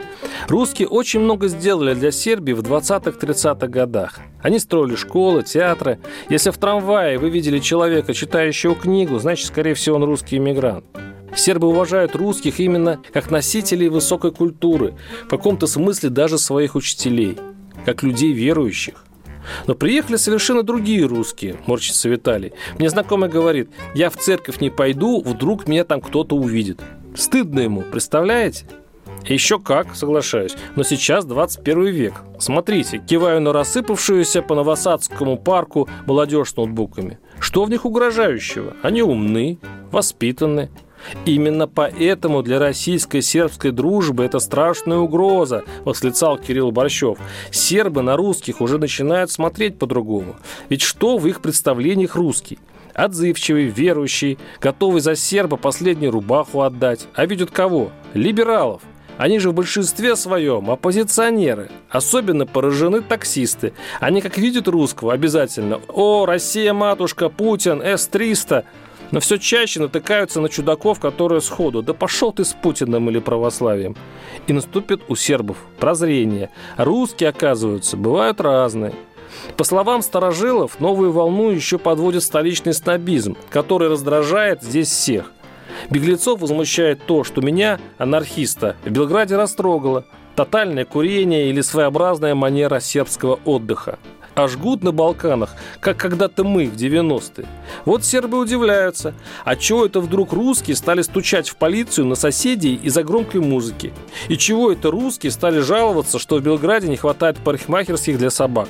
Русские 0.49 0.89
очень 0.89 1.21
много 1.21 1.49
сделали 1.49 1.95
для 1.95 2.11
Сербии 2.11 2.53
в 2.53 2.61
20-30-х 2.61 3.67
годах. 3.69 4.19
Они 4.43 4.59
строили 4.59 4.95
школы, 4.95 5.43
театры. 5.43 5.99
Если 6.29 6.51
в 6.51 6.59
трамвае 6.59 7.19
вы 7.19 7.31
видели 7.31 7.59
человека, 7.59 8.13
читающего 8.13 8.75
книгу, 8.75 9.19
значит, 9.19 9.47
скорее 9.47 9.75
всего, 9.75 9.97
он 9.97 10.05
русский 10.05 10.37
иммигрант. 10.37 10.85
Сербы 11.37 11.67
уважают 11.67 12.15
русских 12.15 12.61
именно 12.61 13.01
как 13.13 13.31
носителей 13.31 13.89
высокой 13.89 14.31
культуры, 14.31 14.95
в 15.25 15.29
каком-то 15.29 15.67
смысле 15.67 16.11
даже 16.11 16.39
своих 16.39 16.75
учителей, 16.77 17.39
как 17.85 18.03
людей 18.03 18.33
верующих. 18.33 19.04
Но 19.67 19.75
приехали 19.75 20.17
совершенно 20.17 20.63
другие 20.63 21.07
русские, 21.07 21.57
морщится 21.67 22.09
Виталий. 22.09 22.53
Мне 22.79 22.89
знакомый 22.89 23.29
говорит, 23.29 23.71
я 23.95 24.11
в 24.11 24.17
церковь 24.17 24.61
не 24.61 24.71
пойду, 24.71 25.23
вдруг 25.23 25.69
меня 25.69 25.85
там 25.85 26.01
кто-то 26.01 26.37
увидит. 26.37 26.81
Стыдно 27.15 27.61
ему, 27.61 27.83
представляете? 27.83 28.67
Еще 29.27 29.59
как, 29.59 29.95
соглашаюсь. 29.95 30.55
Но 30.77 30.83
сейчас 30.83 31.25
21 31.25 31.87
век. 31.87 32.15
Смотрите, 32.39 32.99
киваю 32.99 33.41
на 33.41 33.53
рассыпавшуюся 33.53 34.43
по 34.43 34.55
Новосадскому 34.55 35.39
парку 35.39 35.89
молодежь 36.07 36.51
с 36.51 36.57
ноутбуками. 36.57 37.19
Что 37.39 37.65
в 37.65 37.71
них 37.71 37.85
угрожающего? 37.85 38.75
Они 38.83 39.03
умны, 39.03 39.59
воспитаны, 39.91 40.71
Именно 41.25 41.67
поэтому 41.67 42.43
для 42.43 42.59
российской 42.59 43.21
сербской 43.21 43.71
дружбы 43.71 44.25
это 44.25 44.39
страшная 44.39 44.99
угроза, 44.99 45.65
восклицал 45.85 46.39
Кирилл 46.39 46.71
Борщев. 46.71 47.19
Сербы 47.51 48.03
на 48.03 48.17
русских 48.17 48.61
уже 48.61 48.79
начинают 48.79 49.31
смотреть 49.31 49.79
по-другому. 49.79 50.37
Ведь 50.69 50.83
что 50.83 51.19
в 51.19 51.27
их 51.27 51.41
представлениях 51.41 52.17
русский? 52.17 52.59
Отзывчивый, 52.95 53.65
верующий, 53.65 54.39
готовый 54.61 55.01
за 55.01 55.17
серба 55.17 55.57
последнюю 55.57 56.13
рубаху 56.13 56.61
отдать. 56.61 57.07
А 57.15 57.27
видят 57.27 57.51
кого? 57.51 57.91
Либералов. 58.15 58.83
Они 59.17 59.39
же 59.39 59.51
в 59.51 59.55
большинстве 59.55 60.17
своем 60.17 60.71
оппозиционеры. 60.71 61.71
Особенно 61.89 62.47
поражены 62.47 63.01
таксисты. 63.01 63.73
Они 64.01 64.21
как 64.21 64.39
видят 64.39 64.67
русского 64.67 65.13
обязательно. 65.13 65.81
О, 65.89 66.27
Россия, 66.27 66.73
матушка, 66.73 67.29
Путин, 67.29 67.81
С-300 67.81 68.65
но 69.15 69.21
все 69.21 69.39
чаще 69.39 69.79
натыкаются 69.79 70.41
на 70.41 70.49
чудаков, 70.49 70.99
которые 70.99 71.41
сходу 71.41 71.83
«да 71.83 71.95
пошел 71.95 72.33
ты 72.33 72.45
с 72.45 72.53
Путиным 72.53 73.09
или 73.09 73.21
православием». 73.21 73.95
И 74.49 74.53
наступит 74.53 75.03
у 75.07 75.15
сербов 75.15 75.57
прозрение. 75.79 76.51
Русские, 76.77 77.29
оказываются, 77.29 77.97
бывают 77.97 78.41
разные. 78.41 78.93
По 79.57 79.63
словам 79.63 80.03
старожилов, 80.03 80.81
новую 80.81 81.13
волну 81.13 81.51
еще 81.51 81.79
подводит 81.79 82.25
столичный 82.25 82.75
снобизм, 82.75 83.37
который 83.51 83.89
раздражает 83.89 84.65
здесь 84.65 84.89
всех. 84.89 85.31
Беглецов 85.91 86.41
возмущает 86.41 87.07
то, 87.07 87.23
что 87.23 87.41
меня, 87.41 87.79
анархиста, 87.99 88.75
в 88.85 88.91
Белграде 88.91 89.37
растрогало. 89.37 90.07
Тотальное 90.35 90.85
курение 90.85 91.51
или 91.51 91.61
своеобразная 91.61 92.35
манера 92.35 92.81
сербского 92.81 93.39
отдыха 93.45 94.01
а 94.35 94.49
жгут 94.49 94.83
на 94.83 94.93
Балканах, 94.93 95.55
как 95.81 95.97
когда-то 95.97 96.45
мы 96.45 96.67
в 96.67 96.75
90-е. 96.75 97.47
Вот 97.85 98.05
сербы 98.05 98.39
удивляются, 98.39 99.15
а 99.45 99.57
чего 99.57 99.87
это 99.87 100.01
вдруг 100.01 100.33
русские 100.33 100.77
стали 100.77 101.03
стучать 101.03 101.49
в 101.49 101.57
полицию 101.57 102.07
на 102.07 102.15
соседей 102.15 102.75
из-за 102.75 103.03
громкой 103.03 103.41
музыки? 103.41 103.93
И 104.29 104.37
чего 104.37 104.73
это 104.73 104.91
русские 104.91 105.33
стали 105.33 105.61
жаловаться, 105.61 106.19
что 106.19 106.37
в 106.37 106.43
Белграде 106.43 106.89
не 106.89 106.97
хватает 106.97 107.39
парикмахерских 107.39 108.19
для 108.19 108.31
собак? 108.31 108.69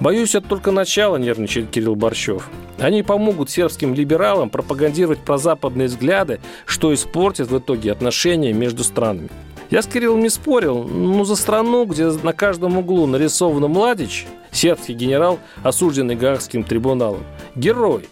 Боюсь, 0.00 0.34
это 0.34 0.48
только 0.48 0.70
начало, 0.70 1.16
нервничает 1.16 1.70
Кирилл 1.70 1.96
Борщев. 1.96 2.48
Они 2.78 3.02
помогут 3.02 3.50
сербским 3.50 3.94
либералам 3.94 4.48
пропагандировать 4.48 5.20
прозападные 5.20 5.88
взгляды, 5.88 6.40
что 6.66 6.94
испортит 6.94 7.48
в 7.48 7.58
итоге 7.58 7.92
отношения 7.92 8.52
между 8.52 8.84
странами. 8.84 9.28
Я 9.70 9.82
с 9.82 9.86
Кириллом 9.86 10.20
не 10.20 10.28
спорил, 10.28 10.84
но 10.84 11.24
за 11.24 11.34
страну, 11.34 11.86
где 11.86 12.06
на 12.10 12.32
каждом 12.32 12.78
углу 12.78 13.06
нарисован 13.06 13.70
Младич, 13.70 14.26
сербский 14.52 14.94
генерал, 14.94 15.38
осужденный 15.62 16.14
Гаагским 16.14 16.64
трибуналом, 16.64 17.24
герой, 17.56 18.08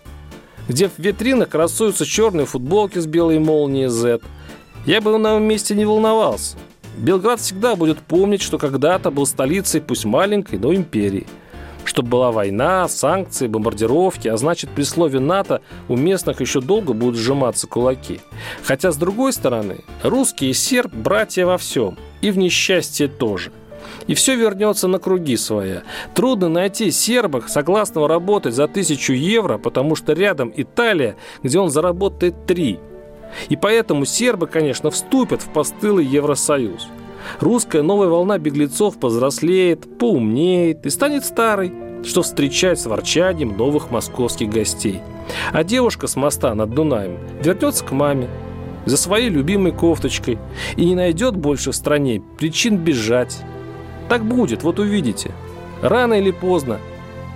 где 0.69 0.89
в 0.89 0.99
витринах 0.99 1.51
красуются 1.51 2.05
черные 2.05 2.47
футболки 2.47 2.99
с 2.99 3.07
белой 3.07 3.39
молнией 3.39 3.89
Z, 3.89 4.21
я 4.87 5.01
бы 5.01 5.17
на 5.19 5.31
его 5.31 5.39
месте 5.39 5.75
не 5.75 5.85
волновался. 5.85 6.57
Белград 6.97 7.41
всегда 7.41 7.77
будет 7.77 7.99
помнить, 7.99 8.43
что 8.43 8.59
когда-то 8.59 9.11
был 9.11 9.27
столицей, 9.27 9.81
пусть 9.81 10.05
маленькой, 10.05 10.59
но 10.59 10.75
империи– 10.75 11.27
чтобы 11.85 12.11
была 12.11 12.33
война, 12.33 12.89
санкции, 12.89 13.47
бомбардировки, 13.47 14.29
а 14.29 14.37
значит 14.37 14.71
при 14.71 14.83
слове 14.83 15.19
НАТО 15.19 15.61
у 15.89 15.97
местных 15.97 16.41
еще 16.41 16.61
долго 16.61 16.93
будут 16.93 17.17
сжиматься 17.17 17.67
кулаки. 17.67 18.21
Хотя 18.63 18.93
с 18.93 18.97
другой 18.97 19.33
стороны, 19.33 19.79
русские 20.03 20.51
и 20.51 20.55
серб– 20.55 20.93
братья 20.95 21.47
во 21.47 21.59
всем, 21.59 21.99
и 22.21 22.31
в 22.31 22.39
несчастье 22.39 23.09
тоже. 23.09 23.53
И 24.11 24.15
все 24.15 24.35
вернется 24.35 24.89
на 24.89 24.99
круги 24.99 25.37
своя. 25.37 25.85
Трудно 26.15 26.49
найти 26.49 26.91
серба, 26.91 27.45
согласного 27.47 28.09
работать 28.09 28.55
за 28.55 28.67
тысячу 28.67 29.13
евро, 29.13 29.57
потому 29.57 29.95
что 29.95 30.15
рядом 30.15 30.53
Италия, 30.57 31.15
где 31.45 31.61
он 31.61 31.71
заработает 31.71 32.47
три. 32.47 32.81
И 33.49 33.57
поэтому 33.57 34.05
сербы, 34.05 34.49
конечно, 34.49 34.91
вступят 34.91 35.43
в 35.43 35.53
постылый 35.53 36.05
Евросоюз– 36.05 36.89
Русская 37.39 37.83
новая 37.83 38.09
волна 38.09 38.39
беглецов 38.39 38.99
повзрослеет, 38.99 39.99
поумнеет 39.99 40.87
и 40.87 40.91
станет 40.91 41.25
старой, 41.25 41.73
что 42.05 42.23
встречать 42.23 42.81
с 42.81 42.87
ворчанием 42.87 43.57
новых 43.57 43.91
московских 43.91 44.51
гостей. 44.51 45.01
А 45.53 45.63
девушка 45.65 46.07
с 46.07 46.17
моста 46.17 46.55
над 46.55 46.75
Дунаем 46.75 47.19
вернется 47.43 47.85
к 47.85 47.93
маме 47.93 48.29
за 48.87 48.97
своей 48.97 49.29
любимой 49.29 49.73
кофточкой 49.73 50.39
и 50.77 50.85
не 50.85 50.95
найдет 50.95 51.37
больше 51.37 51.73
в 51.73 51.77
стране 51.77 52.23
причин 52.39 52.79
бежать. 52.79 53.39
Так 54.11 54.25
будет, 54.25 54.65
вот 54.65 54.81
увидите. 54.81 55.31
Рано 55.83 56.15
или 56.15 56.33
поздно 56.33 56.81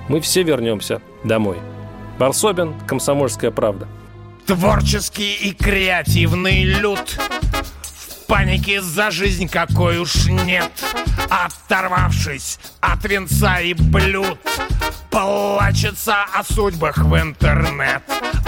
мы 0.08 0.20
все 0.20 0.42
вернемся 0.42 1.00
домой. 1.22 1.58
Барсобин, 2.18 2.74
Комсомольская 2.88 3.52
правда. 3.52 3.86
Творческий 4.44 5.34
и 5.34 5.54
креативный 5.54 6.64
люд 6.64 7.16
Паники 8.26 8.80
за 8.80 9.12
жизнь 9.12 9.48
какой 9.48 9.98
уж 9.98 10.26
нет 10.26 10.70
Оторвавшись 11.30 12.58
от 12.80 13.04
венца 13.04 13.60
и 13.60 13.72
блюд 13.72 14.38
Плачется 15.10 16.24
о 16.34 16.42
судьбах 16.42 16.98
в 16.98 17.16
интернет 17.16 18.02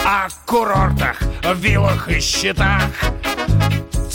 О 0.05 0.29
курортах, 0.45 1.23
виллах 1.55 2.11
и 2.11 2.21
счетах 2.21 2.91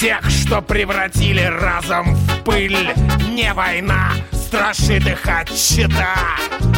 Тех, 0.02 0.28
что 0.32 0.64
превратили 0.64 1.42
разом 1.44 2.16
в 2.16 2.44
пыль 2.44 2.90
Не 3.30 3.54
война, 3.54 4.14
страшит 4.32 5.06
их 5.06 5.28
от 5.28 5.52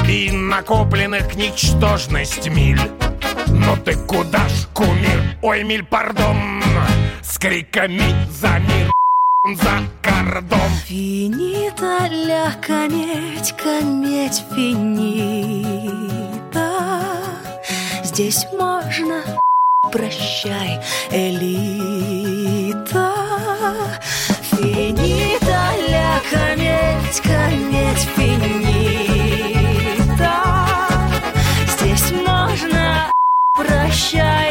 И 0.10 0.30
накопленных 0.30 1.34
ничтожность 1.36 2.50
миль 2.50 2.82
Но 3.48 3.78
ты 3.78 3.96
куда 3.96 4.46
ж, 4.50 4.68
кумир? 4.74 5.38
Ой, 5.42 5.64
миль, 5.64 5.86
пардон 5.86 6.62
с 7.22 7.38
криками 7.38 8.02
за 8.30 8.60
мир 8.60 8.92
за 9.56 9.88
кордон. 10.02 10.70
Финита 10.86 12.08
ля 12.10 12.52
конечка, 12.62 13.80
медь 13.82 14.44
финита. 14.54 15.94
Здесь 18.04 18.46
можно 18.52 19.24
прощай, 19.94 20.82
Финита 24.42 25.64
ля 25.90 26.22
кометь, 26.30 27.22
кометь, 27.22 28.06
финита. 28.16 29.16
Здесь 31.68 32.12
можно 32.12 33.12
прощать. 33.54 34.43